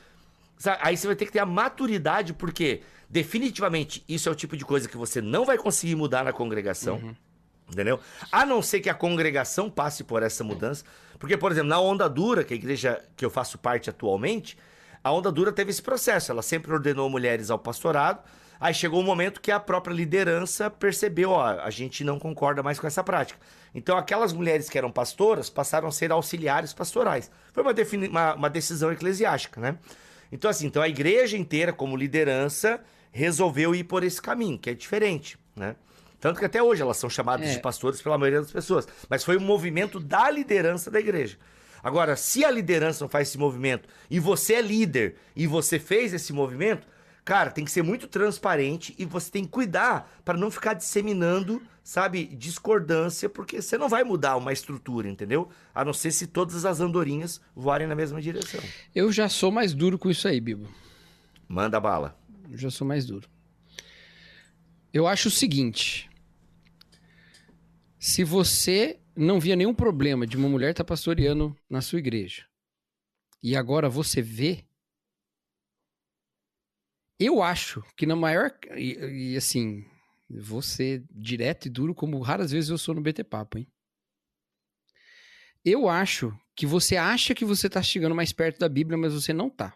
[0.81, 4.65] Aí você vai ter que ter a maturidade, porque definitivamente isso é o tipo de
[4.65, 7.15] coisa que você não vai conseguir mudar na congregação.
[7.71, 7.99] Entendeu?
[8.31, 10.85] A não ser que a congregação passe por essa mudança.
[11.19, 14.57] Porque, por exemplo, na Onda Dura, que é a igreja que eu faço parte atualmente,
[15.03, 16.31] a Onda Dura teve esse processo.
[16.31, 18.23] Ela sempre ordenou mulheres ao pastorado.
[18.61, 22.79] Aí chegou um momento que a própria liderança percebeu, ó, a gente não concorda mais
[22.79, 23.39] com essa prática.
[23.75, 27.31] Então, aquelas mulheres que eram pastoras passaram a ser auxiliares pastorais.
[27.53, 27.73] Foi uma,
[28.09, 29.77] uma- uma decisão eclesiástica, né?
[30.33, 32.81] Então, assim, então a igreja inteira, como liderança,
[33.13, 35.77] resolveu ir por esse caminho, que é diferente, né?
[36.21, 37.53] Tanto que até hoje elas são chamadas É.
[37.53, 38.89] de pastores pela maioria das pessoas.
[39.11, 41.37] Mas foi um movimento da liderança da igreja.
[41.83, 46.15] Agora, se a liderança não faz esse movimento e você é líder e você fez
[46.15, 46.87] esse movimento,
[47.25, 51.63] cara, tem que ser muito transparente e você tem que cuidar para não ficar disseminando,
[51.83, 55.49] sabe, discordância, porque você não vai mudar uma estrutura, entendeu?
[55.75, 58.61] A não ser se todas as andorinhas voarem na mesma direção.
[58.95, 60.69] Eu já sou mais duro com isso aí, Bibo.
[61.49, 62.19] Manda bala.
[62.51, 63.29] Eu já sou mais duro.
[64.93, 66.11] Eu acho o seguinte:
[67.99, 72.45] se você não via nenhum problema de uma mulher estar pastoreando na sua igreja
[73.43, 74.65] e agora você vê,
[77.19, 79.85] eu acho que na maior e, e assim,
[80.29, 83.69] vou ser direto e duro como raras vezes eu sou no BT Papo, hein?
[85.65, 89.33] Eu acho que você acha que você tá chegando mais perto da Bíblia, mas você
[89.33, 89.75] não tá.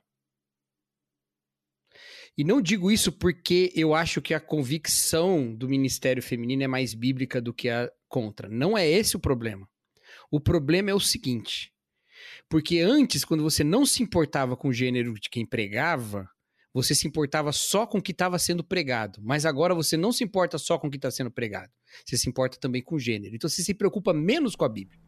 [2.36, 6.95] E não digo isso porque eu acho que a convicção do ministério feminino é mais
[6.95, 8.49] bíblica do que a contra.
[8.49, 9.68] Não é esse o problema.
[10.30, 11.72] O problema é o seguinte:
[12.49, 16.30] porque antes, quando você não se importava com o gênero de quem pregava,
[16.72, 19.20] você se importava só com o que estava sendo pregado.
[19.22, 21.72] Mas agora você não se importa só com o que está sendo pregado.
[22.04, 23.34] Você se importa também com o gênero.
[23.34, 25.00] Então você se preocupa menos com a Bíblia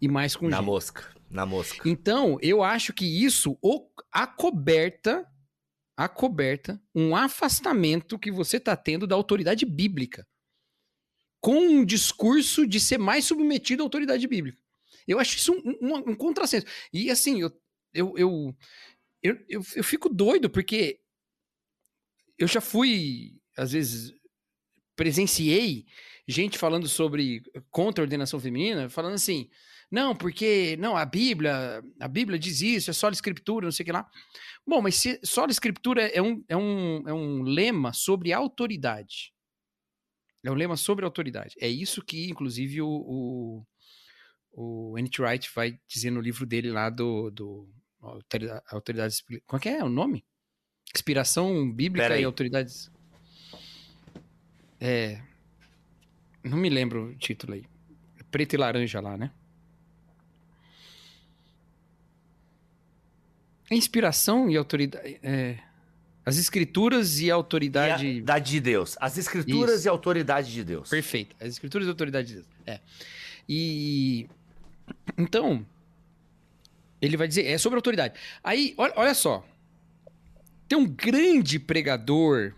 [0.00, 0.72] e mais com o Na gênero.
[0.72, 1.14] mosca.
[1.30, 1.88] Na mosca.
[1.88, 3.58] Então, eu acho que isso
[4.12, 5.26] acoberta,
[5.96, 10.26] acoberta um afastamento que você está tendo da autoridade bíblica.
[11.40, 14.58] Com um discurso de ser mais submetido à autoridade bíblica.
[15.06, 16.66] Eu acho isso um, um, um contrassenso.
[16.92, 17.52] E assim, eu,
[17.92, 18.56] eu, eu,
[19.22, 21.00] eu, eu, eu fico doido, porque
[22.38, 24.12] eu já fui, às vezes,
[24.96, 25.86] presenciei
[26.26, 29.48] gente falando sobre contra a ordenação feminina, falando assim:
[29.90, 33.84] Não, porque não, a Bíblia, a Bíblia diz isso, é só a escritura, não sei
[33.84, 34.08] o que lá.
[34.66, 39.32] Bom, mas se, só a escritura é um, é, um, é um lema sobre autoridade.
[40.44, 41.54] É um lema sobre autoridade.
[41.58, 43.66] É isso que, inclusive, o, o,
[44.52, 44.92] o.
[44.92, 47.68] Wright vai dizer no livro dele lá do, do
[48.70, 49.22] Autoridades.
[49.46, 50.24] Qual é, é o nome?
[50.94, 52.90] Inspiração Bíblica e Autoridades.
[54.80, 55.20] É.
[56.42, 57.64] Não me lembro o título aí.
[58.30, 59.30] Preto e laranja lá, né?
[63.70, 65.18] Inspiração e autoridade.
[65.22, 65.58] É,
[66.24, 68.06] as escrituras e a autoridade.
[68.06, 68.96] E a, de Deus.
[69.00, 69.86] As escrituras Isso.
[69.86, 70.88] e a autoridade de Deus.
[70.88, 71.36] Perfeito.
[71.40, 72.46] As escrituras e a autoridade de Deus.
[72.66, 72.80] É.
[73.48, 74.26] E.
[75.18, 75.66] Então.
[77.00, 77.46] Ele vai dizer.
[77.46, 78.14] É sobre autoridade.
[78.42, 79.46] Aí, olha, olha só.
[80.74, 82.52] Tem um grande pregador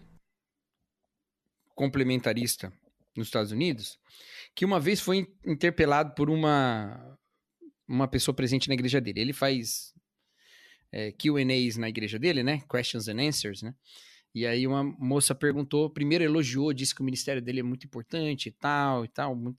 [1.75, 2.73] complementarista
[3.15, 3.99] nos Estados Unidos
[4.55, 7.19] que uma vez foi interpelado por uma
[7.87, 9.21] uma pessoa presente na igreja dele.
[9.21, 9.93] Ele faz
[10.91, 12.63] é, Q&As na igreja dele, né?
[12.71, 13.75] Questions and Answers, né?
[14.35, 18.49] E aí uma moça perguntou, primeiro elogiou, disse que o ministério dele é muito importante
[18.49, 19.37] e tal, e tal.
[19.37, 19.59] Muito...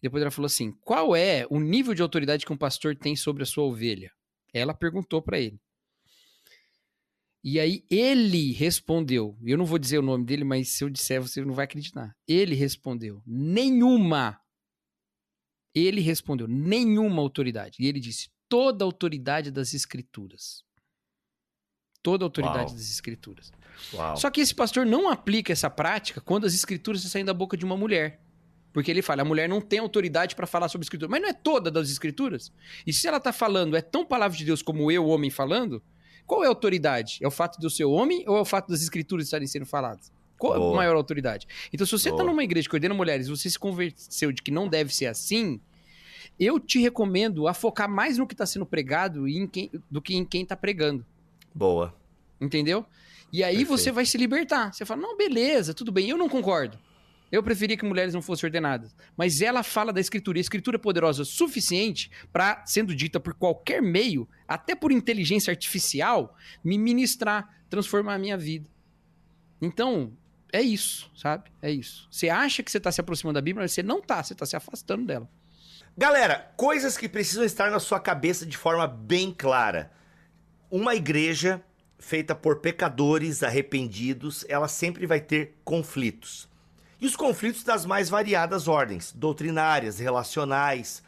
[0.00, 3.42] Depois ela falou assim, qual é o nível de autoridade que um pastor tem sobre
[3.42, 4.12] a sua ovelha?
[4.54, 5.60] Ela perguntou para ele.
[7.42, 11.22] E aí ele respondeu, eu não vou dizer o nome dele, mas se eu disser
[11.22, 12.14] você não vai acreditar.
[12.28, 14.38] Ele respondeu, nenhuma.
[15.74, 17.76] Ele respondeu, nenhuma autoridade.
[17.80, 20.62] E ele disse, toda a autoridade das escrituras.
[22.02, 22.74] Toda a autoridade Uau.
[22.74, 23.52] das escrituras.
[23.94, 24.16] Uau.
[24.16, 27.64] Só que esse pastor não aplica essa prática quando as escrituras saem da boca de
[27.64, 28.20] uma mulher.
[28.72, 31.10] Porque ele fala, a mulher não tem autoridade para falar sobre escritura.
[31.10, 32.52] Mas não é toda das escrituras?
[32.86, 35.82] E se ela está falando, é tão palavra de Deus como eu, homem, falando,
[36.30, 37.18] qual é a autoridade?
[37.20, 39.66] É o fato de eu ser homem ou é o fato das escrituras estarem sendo
[39.66, 40.12] faladas?
[40.38, 40.70] Qual Boa.
[40.70, 41.44] é a maior autoridade?
[41.72, 44.52] Então, se você está numa igreja que ordena mulheres e você se convenceu de que
[44.52, 45.60] não deve ser assim,
[46.38, 50.14] eu te recomendo a focar mais no que está sendo pregado e quem, do que
[50.14, 51.04] em quem está pregando.
[51.52, 51.92] Boa.
[52.40, 52.86] Entendeu?
[53.32, 53.76] E aí Perfeito.
[53.76, 54.72] você vai se libertar.
[54.72, 56.78] Você fala, não, beleza, tudo bem, eu não concordo.
[57.30, 58.94] Eu preferia que mulheres não fossem ordenadas.
[59.16, 60.38] Mas ela fala da escritura.
[60.38, 64.90] E a escritura é poderosa o suficiente para, sendo dita por qualquer meio, até por
[64.90, 68.68] inteligência artificial, me ministrar, transformar a minha vida.
[69.62, 70.12] Então,
[70.52, 71.50] é isso, sabe?
[71.62, 72.08] É isso.
[72.10, 74.44] Você acha que você está se aproximando da Bíblia, mas você não está, você está
[74.44, 75.28] se afastando dela.
[75.96, 79.92] Galera, coisas que precisam estar na sua cabeça de forma bem clara.
[80.70, 81.62] Uma igreja
[81.98, 86.49] feita por pecadores arrependidos, ela sempre vai ter conflitos.
[87.00, 91.02] E os conflitos das mais variadas ordens, doutrinárias, relacionais.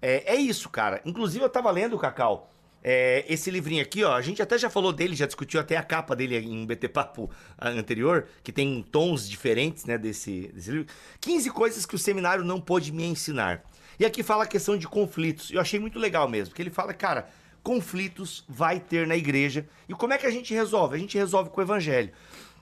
[0.00, 1.00] É, é isso, cara.
[1.04, 2.50] Inclusive, eu tava lendo, Cacau,
[2.82, 5.82] é, esse livrinho aqui, ó, a gente até já falou dele, já discutiu até a
[5.82, 7.30] capa dele em um BT Papo
[7.60, 10.86] anterior, que tem tons diferentes, né, desse, desse livro.
[11.20, 13.64] 15 coisas que o seminário não pôde me ensinar.
[13.98, 15.50] E aqui fala a questão de conflitos.
[15.50, 17.28] Eu achei muito legal mesmo, porque ele fala, cara,
[17.62, 19.66] conflitos vai ter na igreja.
[19.88, 20.94] E como é que a gente resolve?
[20.94, 22.12] A gente resolve com o evangelho.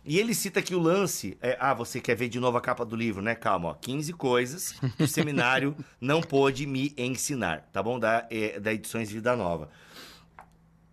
[0.06, 1.36] E ele cita aqui o lance.
[1.42, 3.34] É, ah, você quer ver de novo a capa do livro, né?
[3.34, 3.74] Calma, ó.
[3.74, 7.98] 15 coisas que o seminário não pôde me ensinar, tá bom?
[7.98, 9.68] Da, é, da Edições Vida Nova.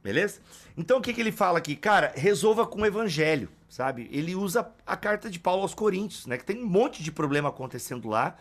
[0.04, 0.42] Beleza?
[0.76, 1.76] Então o que, que ele fala aqui?
[1.76, 4.10] Cara, resolva com o evangelho, sabe?
[4.12, 6.36] Ele usa a carta de Paulo aos Coríntios, né?
[6.36, 8.36] Que tem um monte de problema acontecendo lá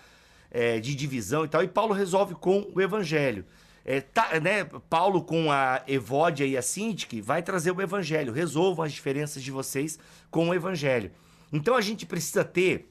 [0.51, 3.45] é, de divisão e tal, e Paulo resolve com o evangelho.
[3.85, 8.85] É, tá, né, Paulo com a Evódia e a Sintique vai trazer o evangelho, resolvam
[8.85, 9.99] as diferenças de vocês
[10.31, 11.11] com o evangelho.
[11.53, 12.91] Então a gente precisa ter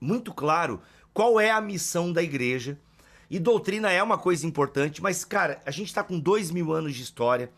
[0.00, 0.80] muito claro
[1.12, 2.78] qual é a missão da igreja.
[3.30, 6.94] E doutrina é uma coisa importante, mas, cara, a gente está com dois mil anos
[6.94, 7.50] de história,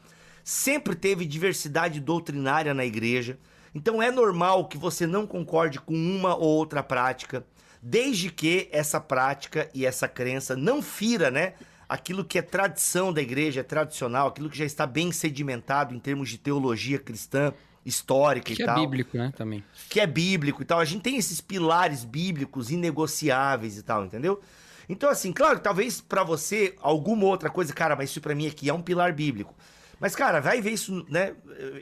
[0.44, 3.38] sempre teve diversidade doutrinária na igreja,
[3.74, 7.44] então é normal que você não concorde com uma ou outra prática
[7.82, 11.54] desde que essa prática e essa crença não fira, né?
[11.92, 15.98] Aquilo que é tradição da igreja, é tradicional, aquilo que já está bem sedimentado em
[15.98, 17.52] termos de teologia cristã,
[17.84, 18.76] histórica que e é tal.
[18.76, 19.62] Que é bíblico, né, também.
[19.90, 20.80] Que é bíblico e tal.
[20.80, 24.40] A gente tem esses pilares bíblicos inegociáveis e tal, entendeu?
[24.88, 28.70] Então, assim, claro, talvez para você alguma outra coisa, cara, mas isso para mim aqui
[28.70, 29.54] é um pilar bíblico.
[30.00, 31.34] Mas, cara, vai ver isso, né?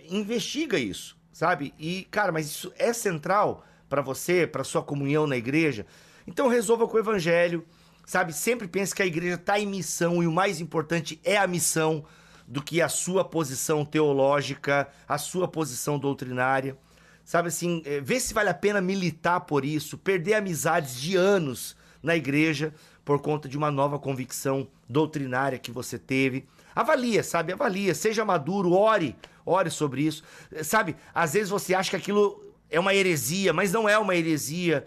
[0.09, 1.73] Investiga isso, sabe?
[1.79, 5.87] E, cara, mas isso é central para você, para sua comunhão na igreja.
[6.27, 7.65] Então resolva com o evangelho,
[8.11, 8.33] sabe?
[8.33, 12.05] Sempre pense que a igreja está em missão e o mais importante é a missão
[12.45, 16.77] do que a sua posição teológica, a sua posição doutrinária.
[17.25, 21.77] Sabe assim, é, vê se vale a pena militar por isso, perder amizades de anos
[22.03, 26.49] na igreja por conta de uma nova convicção doutrinária que você teve.
[26.75, 27.53] Avalia, sabe?
[27.53, 29.15] Avalia, seja maduro, ore,
[29.47, 30.25] ore sobre isso.
[30.65, 30.97] Sabe?
[31.15, 34.85] Às vezes você acha que aquilo é uma heresia, mas não é uma heresia.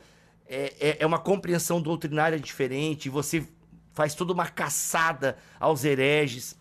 [0.53, 3.09] É, é, é uma compreensão doutrinária diferente.
[3.09, 3.47] Você
[3.93, 6.55] faz toda uma caçada aos hereges.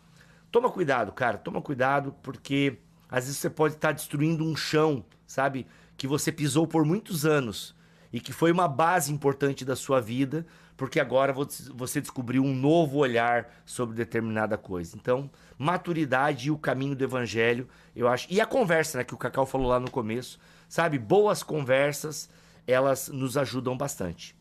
[0.51, 2.79] Toma cuidado, cara, toma cuidado, porque
[3.09, 5.67] às vezes você pode estar destruindo um chão, sabe?
[5.97, 7.75] Que você pisou por muitos anos
[8.13, 12.99] e que foi uma base importante da sua vida, porque agora você descobriu um novo
[12.99, 14.97] olhar sobre determinada coisa.
[14.97, 18.27] Então, maturidade e o caminho do evangelho, eu acho.
[18.31, 20.39] E a conversa, né, que o Cacau falou lá no começo,
[20.69, 20.99] sabe?
[20.99, 22.29] Boas conversas,
[22.67, 24.37] elas nos ajudam bastante.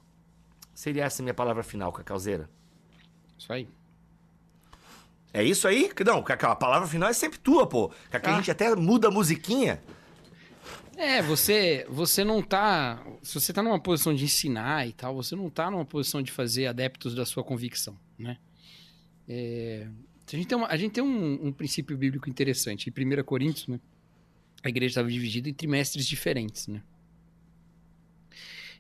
[0.74, 2.50] Seria essa a minha palavra final, Cacauzeira?
[3.38, 3.68] Isso aí.
[5.34, 5.90] É isso aí?
[6.06, 7.92] Não, Cacau, a palavra final é sempre tua, pô.
[8.10, 8.36] Cacau, ah.
[8.36, 9.82] a gente até muda a musiquinha.
[10.98, 13.04] É, você, você não tá.
[13.24, 16.32] Se você tá numa posição de ensinar e tal, você não tá numa posição de
[16.32, 18.38] fazer adeptos da sua convicção, né?
[19.28, 19.88] É,
[20.32, 22.90] a gente tem, uma, a gente tem um, um, princípio bíblico interessante.
[22.90, 23.80] Em 1 Coríntios, né?
[24.64, 26.84] A igreja estava dividida em trimestres diferentes, né?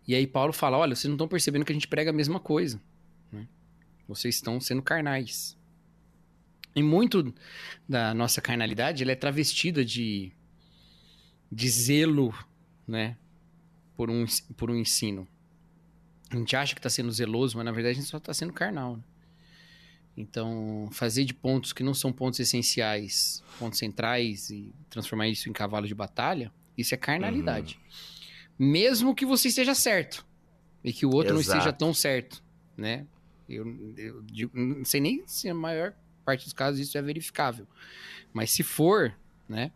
[0.07, 2.39] E aí Paulo fala: olha, vocês não estão percebendo que a gente prega a mesma
[2.39, 2.81] coisa.
[3.31, 3.47] Né?
[4.07, 5.57] Vocês estão sendo carnais.
[6.75, 7.33] E muito
[7.87, 10.31] da nossa carnalidade ela é travestida de,
[11.51, 12.33] de zelo,
[12.87, 13.17] né?
[13.95, 14.25] Por um,
[14.55, 15.27] por um ensino.
[16.29, 18.53] A gente acha que está sendo zeloso, mas na verdade a gente só está sendo
[18.53, 18.95] carnal.
[18.95, 19.03] Né?
[20.15, 25.53] Então, fazer de pontos que não são pontos essenciais, pontos centrais e transformar isso em
[25.53, 27.75] cavalo de batalha, isso é carnalidade.
[27.75, 28.10] Uhum.
[28.63, 30.23] Mesmo que você esteja certo
[30.83, 31.33] e que o outro Exato.
[31.33, 32.43] não esteja tão certo,
[32.77, 33.07] né?
[33.49, 33.65] Eu,
[33.97, 37.65] eu, eu, não sei nem se a maior parte dos casos isso é verificável.
[38.31, 39.17] Mas se for,
[39.49, 39.71] né?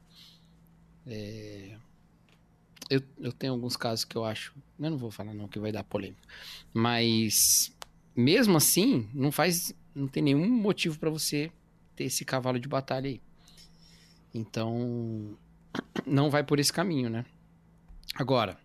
[1.07, 1.75] É...
[2.87, 4.53] Eu, eu tenho alguns casos que eu acho.
[4.77, 6.21] Eu não vou falar não, que vai dar polêmica.
[6.71, 7.75] Mas
[8.15, 9.73] mesmo assim, não faz.
[9.95, 11.51] Não tem nenhum motivo para você
[11.95, 13.19] ter esse cavalo de batalha aí.
[14.31, 15.35] Então,
[16.05, 17.25] não vai por esse caminho, né?
[18.13, 18.63] Agora,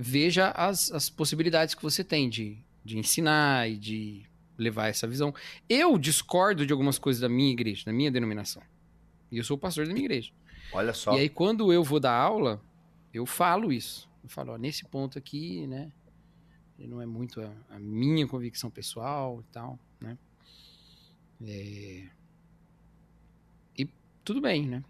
[0.00, 4.24] veja as, as possibilidades que você tem de, de ensinar e de
[4.56, 5.34] levar essa visão.
[5.68, 8.62] Eu discordo de algumas coisas da minha igreja, da minha denominação.
[9.30, 10.30] E eu sou o pastor da minha igreja.
[10.72, 11.16] Olha só.
[11.16, 12.62] E aí, quando eu vou dar aula,
[13.12, 14.08] eu falo isso.
[14.22, 15.90] Eu falo, ó, nesse ponto aqui, né?
[16.78, 20.16] Não é muito a, a minha convicção pessoal e tal, né?
[21.44, 22.08] É...
[23.76, 23.88] E
[24.24, 24.84] tudo bem, né?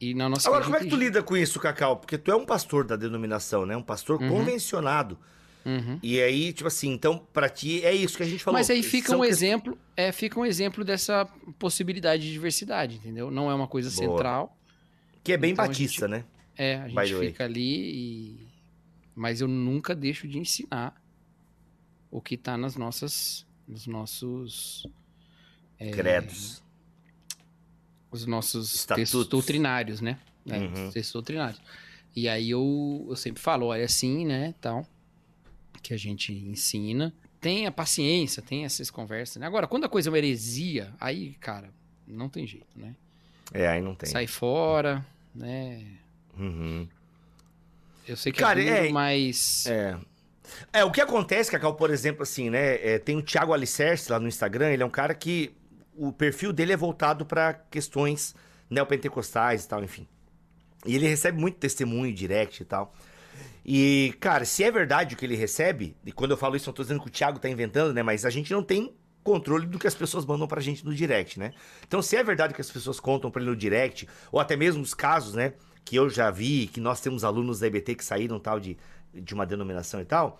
[0.00, 1.96] E na nossa Agora, como é que tu lida com isso, Cacau?
[1.96, 3.76] Porque tu é um pastor da denominação, né?
[3.76, 4.28] Um pastor uhum.
[4.28, 5.18] convencionado.
[5.64, 5.98] Uhum.
[6.02, 8.58] E aí, tipo assim, então, para ti é isso que a gente falou.
[8.58, 9.28] Mas aí fica São um que...
[9.28, 11.26] exemplo, é, fica um exemplo dessa
[11.58, 13.30] possibilidade de diversidade, entendeu?
[13.30, 14.16] Não é uma coisa Boa.
[14.16, 14.58] central.
[15.22, 16.24] Que é bem então batista, gente, né?
[16.56, 18.48] É, a gente fica ali e...
[19.14, 20.94] Mas eu nunca deixo de ensinar
[22.10, 23.46] o que tá nas nossas...
[23.66, 24.86] Nos nossos...
[25.78, 26.63] É, Credos.
[28.14, 28.96] Os nossos Estatutos.
[28.96, 30.18] textos doutrinários, né?
[30.48, 30.90] É, uhum.
[30.90, 31.60] textos doutrinários.
[32.14, 34.86] E aí eu, eu sempre falo, olha assim, né, tal
[35.84, 37.12] que a gente ensina.
[37.40, 39.36] Tenha paciência, tenha essas conversas.
[39.36, 39.46] Né?
[39.46, 41.68] Agora, quando a coisa é uma heresia, aí, cara,
[42.08, 42.96] não tem jeito, né?
[43.52, 44.08] É, aí não tem.
[44.08, 45.04] Sai fora,
[45.34, 45.84] né?
[46.38, 46.88] Uhum.
[48.08, 49.66] Eu sei que é cara, é duro, é, mas...
[49.66, 49.98] É.
[50.72, 52.74] É, o que acontece, Cacau, por exemplo, assim, né?
[52.76, 55.54] É, tem o Thiago Alicerce lá no Instagram, ele é um cara que
[55.96, 58.34] o perfil dele é voltado para questões
[58.68, 60.06] neopentecostais e tal, enfim.
[60.86, 62.94] E ele recebe muito testemunho direct e tal.
[63.64, 66.74] E, cara, se é verdade o que ele recebe, e quando eu falo isso, não
[66.74, 68.02] tô dizendo que o Thiago tá inventando, né?
[68.02, 71.38] Mas a gente não tem controle do que as pessoas mandam pra gente no direct,
[71.38, 71.52] né?
[71.86, 74.82] Então, se é verdade que as pessoas contam pra ele no direct, ou até mesmo
[74.82, 75.54] os casos, né?
[75.82, 78.76] Que eu já vi, que nós temos alunos da EBT que saíram tal de,
[79.14, 80.38] de uma denominação e tal.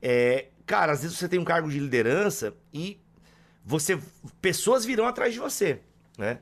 [0.00, 3.00] É, cara, às vezes você tem um cargo de liderança e
[3.70, 3.98] você.
[4.42, 5.80] Pessoas virão atrás de você,
[6.18, 6.40] né?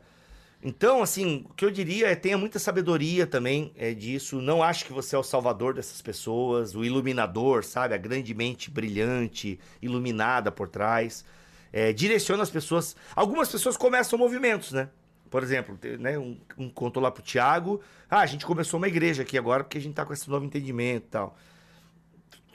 [0.60, 4.40] Então, assim, o que eu diria é tenha muita sabedoria também é, disso.
[4.40, 7.94] Não ache que você é o salvador dessas pessoas, o iluminador, sabe?
[7.94, 11.24] A grande mente brilhante, iluminada por trás.
[11.72, 12.96] É, direciona as pessoas.
[13.14, 14.88] Algumas pessoas começam movimentos, né?
[15.30, 17.80] Por exemplo, né, um, um contou lá pro Tiago.
[18.10, 20.44] Ah, a gente começou uma igreja aqui agora porque a gente tá com esse novo
[20.44, 21.36] entendimento e tal.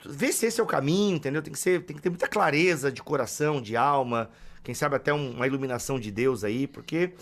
[0.04, 1.40] Vê se esse é o caminho, entendeu?
[1.40, 4.28] Tem que, ser, tem que ter muita clareza de coração, de alma.
[4.64, 7.12] Quem sabe até um, uma iluminação de Deus aí, porque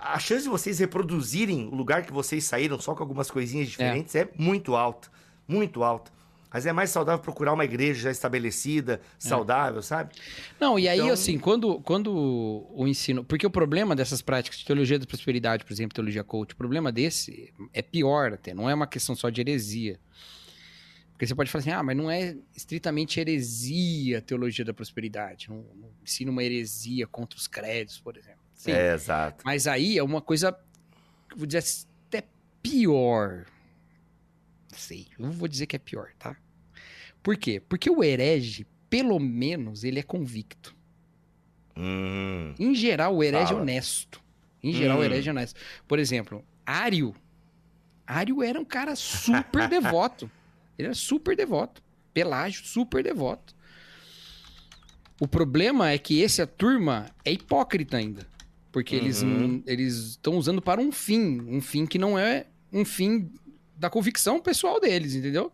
[0.00, 4.14] a chance de vocês reproduzirem o lugar que vocês saíram só com algumas coisinhas diferentes
[4.14, 5.08] é, é muito alta.
[5.46, 6.10] Muito alta.
[6.52, 9.00] Mas é mais saudável procurar uma igreja já estabelecida, é.
[9.16, 9.82] saudável, é.
[9.82, 10.14] sabe?
[10.60, 11.10] Não, e aí, então...
[11.10, 13.24] assim, quando, quando o ensino.
[13.24, 16.92] Porque o problema dessas práticas de teologia da prosperidade, por exemplo, teologia coach, o problema
[16.92, 19.98] desse é pior até, não é uma questão só de heresia.
[21.22, 25.48] Porque você pode falar assim, ah, mas não é estritamente heresia a teologia da prosperidade.
[25.48, 28.40] Não, não ensina uma heresia contra os créditos, por exemplo.
[28.52, 28.72] Sim.
[28.72, 29.44] É, exato.
[29.44, 30.52] Mas aí é uma coisa,
[31.36, 31.62] vou dizer
[32.08, 32.24] até
[32.60, 33.46] pior.
[34.72, 36.36] Não sei, eu vou dizer que é pior, tá?
[37.22, 37.62] Por quê?
[37.68, 40.74] Porque o herege, pelo menos, ele é convicto.
[41.76, 42.52] Hum.
[42.58, 43.60] Em geral, o herege é Fala.
[43.60, 44.20] honesto.
[44.60, 45.04] Em geral, o Hum.
[45.04, 45.60] herege é honesto.
[45.86, 47.14] Por exemplo, Ário.
[48.04, 50.28] Ário era um cara super devoto.
[50.82, 51.82] Ele era super devoto.
[52.12, 53.54] Pelágio, super devoto.
[55.20, 58.26] O problema é que essa turma é hipócrita ainda.
[58.70, 59.62] Porque eles Uhum.
[59.66, 61.40] eles estão usando para um fim.
[61.42, 63.30] Um fim que não é um fim
[63.76, 65.52] da convicção pessoal deles, entendeu?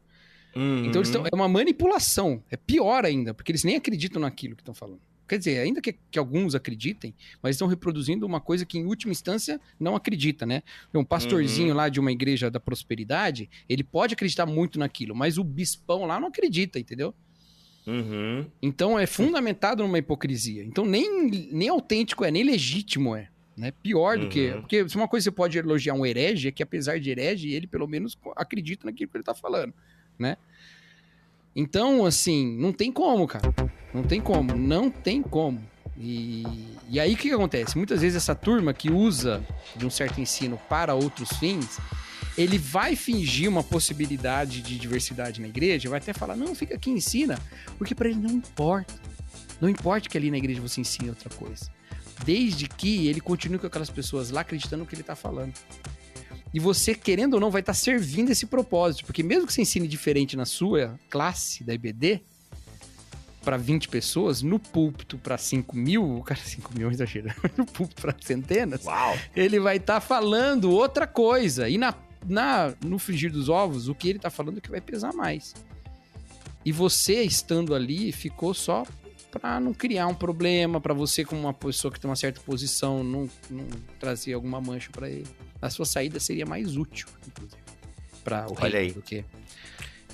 [0.87, 2.43] Então eles tão, é uma manipulação.
[2.51, 5.01] É pior ainda, porque eles nem acreditam naquilo que estão falando.
[5.29, 9.12] Quer dizer, ainda que, que alguns acreditem, mas estão reproduzindo uma coisa que, em última
[9.12, 10.62] instância, não acredita, né?
[10.95, 15.45] Um pastorzinho lá de uma igreja da prosperidade, ele pode acreditar muito naquilo, mas o
[15.45, 17.14] bispão lá não acredita, entendeu?
[17.87, 18.47] Uhum.
[18.61, 20.64] Então é fundamentado numa hipocrisia.
[20.64, 23.29] Então nem, nem autêntico é, nem legítimo é.
[23.57, 23.72] Né?
[23.83, 24.51] Pior do que.
[24.51, 24.61] Uhum.
[24.61, 27.66] Porque se uma coisa você pode elogiar um herege, é que apesar de herege, ele
[27.66, 29.74] pelo menos acredita naquilo que ele tá falando.
[30.18, 30.37] Né?
[31.57, 33.53] Então, assim, não tem como, cara.
[33.93, 34.55] Não tem como.
[34.55, 35.61] Não tem como.
[35.97, 36.45] E,
[36.89, 37.76] e aí o que, que acontece?
[37.76, 41.78] Muitas vezes essa turma que usa de um certo ensino para outros fins,
[42.36, 46.91] ele vai fingir uma possibilidade de diversidade na igreja, vai até falar, não, fica aqui
[46.91, 47.36] ensina,
[47.76, 48.95] porque para ele não importa.
[49.61, 51.68] Não importa que ali na igreja você ensine outra coisa.
[52.24, 55.53] Desde que ele continue com aquelas pessoas lá acreditando no que ele está falando.
[56.55, 59.05] E você, querendo ou não, vai estar servindo esse propósito.
[59.05, 62.22] Porque mesmo que você ensine diferente na sua classe da IBD,
[63.49, 67.64] para 20 pessoas, no púlpito para 5 mil, o cara, 5 mil é exagero, no
[67.64, 69.16] púlpito para centenas, Uau.
[69.34, 71.66] ele vai estar falando outra coisa.
[71.66, 71.94] E na,
[72.26, 75.55] na, no frigir dos ovos, o que ele tá falando é que vai pesar mais.
[76.62, 78.84] E você, estando ali, ficou só
[79.30, 83.03] para não criar um problema, para você, como uma pessoa que tem uma certa posição,
[83.03, 83.66] não, não
[83.99, 85.26] trazer alguma mancha para ele.
[85.62, 87.62] A sua saída seria mais útil, inclusive,
[88.22, 88.92] para o Olha rei aí.
[88.92, 89.24] do que.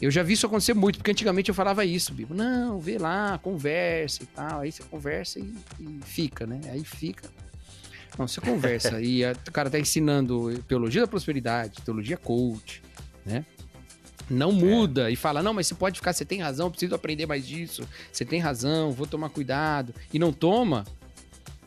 [0.04, 2.34] Eu já vi isso acontecer muito, porque antigamente eu falava isso, Bibo.
[2.34, 4.60] Não, vê lá, conversa e tal.
[4.60, 6.60] Aí você conversa e, e fica, né?
[6.70, 7.30] Aí fica.
[8.18, 12.82] Não, você conversa e a- o cara tá ensinando teologia da prosperidade, teologia coach,
[13.24, 13.46] né?
[14.28, 17.46] Não muda e fala, não, mas você pode ficar, você tem razão, preciso aprender mais
[17.46, 17.82] disso,
[18.12, 19.94] você tem razão, vou tomar cuidado.
[20.12, 20.84] E não toma,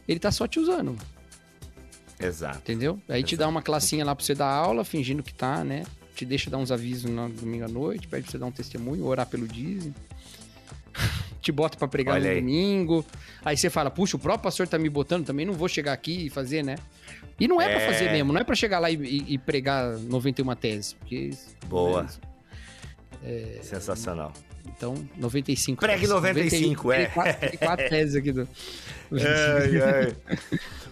[0.08, 0.96] ele tá só te usando,
[2.20, 2.60] Exato.
[2.60, 3.00] entendeu?
[3.10, 5.84] Aí te dá uma classinha lá pra você dar aula, fingindo que tá, né?
[6.18, 9.06] Te deixa dar uns avisos no domingo à noite, pede pra você dar um testemunho,
[9.06, 9.94] orar pelo dízimo.
[11.40, 12.42] te bota pra pregar Olha no aí.
[12.42, 13.06] domingo.
[13.46, 16.26] Aí você fala, puxa, o próprio pastor tá me botando, também não vou chegar aqui
[16.26, 16.76] e fazer, né?
[17.40, 17.86] E não é, pra É.
[17.94, 20.94] fazer mesmo, não é pra chegar lá e, e- e pregar 91 teses.
[20.94, 21.30] Porque,
[21.68, 22.08] Boa.
[23.24, 23.60] É.
[23.62, 24.34] Sensacional.
[24.76, 25.80] Então, 95.
[25.80, 26.16] Pregue teses.
[26.16, 27.06] 95, é.
[27.34, 28.48] Tem quatro, teses aqui do.
[29.12, 30.16] Ai, ai.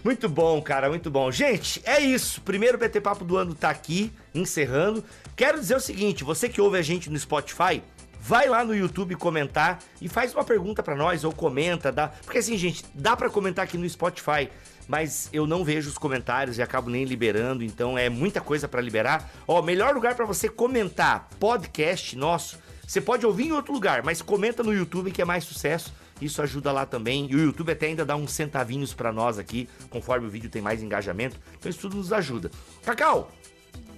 [0.02, 1.30] Muito bom, cara, muito bom.
[1.32, 2.40] Gente, é isso.
[2.42, 5.04] Primeiro BT Papo do ano tá aqui, encerrando.
[5.34, 7.82] Quero dizer o seguinte: você que ouve a gente no Spotify,
[8.20, 12.08] vai lá no YouTube comentar e faz uma pergunta pra nós ou comenta, dá.
[12.08, 14.48] Porque assim, gente, dá pra comentar aqui no Spotify,
[14.88, 18.80] mas eu não vejo os comentários e acabo nem liberando, então é muita coisa pra
[18.80, 19.30] liberar.
[19.46, 22.58] Ó, melhor lugar pra você comentar podcast nosso.
[22.86, 25.92] Você pode ouvir em outro lugar, mas comenta no YouTube que é mais sucesso.
[26.20, 27.26] Isso ajuda lá também.
[27.28, 30.62] E o YouTube até ainda dá uns centavinhos pra nós aqui, conforme o vídeo tem
[30.62, 31.38] mais engajamento.
[31.58, 32.50] Então isso tudo nos ajuda.
[32.84, 33.32] Cacau,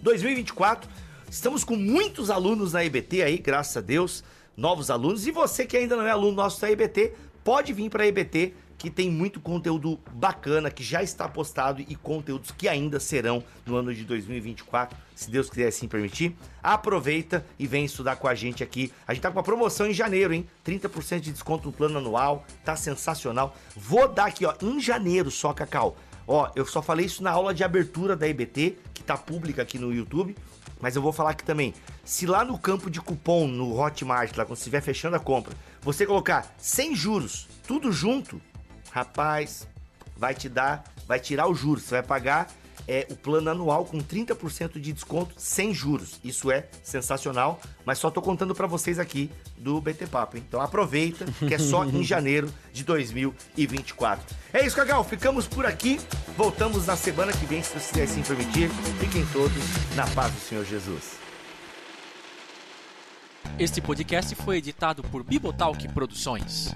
[0.02, 0.88] 2024,
[1.30, 4.24] estamos com muitos alunos na EBT aí, graças a Deus,
[4.56, 5.26] novos alunos.
[5.26, 7.12] E você que ainda não é aluno nosso da EBT,
[7.44, 11.96] pode vir para a EBT, que tem muito conteúdo bacana, que já está postado e
[11.96, 16.36] conteúdos que ainda serão no ano de 2024, se Deus quiser assim permitir.
[16.62, 18.92] Aproveita e vem estudar com a gente aqui.
[19.06, 20.48] A gente tá com uma promoção em janeiro, hein?
[20.64, 23.56] 30% de desconto no plano anual, tá sensacional.
[23.76, 25.96] Vou dar aqui, ó, em janeiro só, Cacau.
[26.26, 29.78] Ó, eu só falei isso na aula de abertura da EBT, que tá pública aqui
[29.78, 30.36] no YouTube,
[30.80, 31.74] mas eu vou falar aqui também.
[32.04, 36.04] Se lá no campo de cupom, no Hotmart, lá quando estiver fechando a compra, você
[36.04, 38.40] colocar sem juros, tudo junto,
[38.98, 39.66] rapaz,
[40.16, 41.84] vai te dar, vai tirar os juros.
[41.84, 42.48] Você vai pagar
[42.86, 46.18] é, o plano anual com 30% de desconto sem juros.
[46.24, 50.36] Isso é sensacional, mas só tô contando pra vocês aqui do BT Papo?
[50.36, 54.24] Então aproveita, que é só em janeiro de 2024.
[54.52, 56.00] É isso, Cacau, ficamos por aqui.
[56.36, 58.68] Voltamos na semana que vem, se quiser assim permitir.
[58.98, 59.62] Fiquem todos
[59.94, 61.18] na paz do Senhor Jesus.
[63.58, 66.74] Este podcast foi editado por Bibotalk Produções.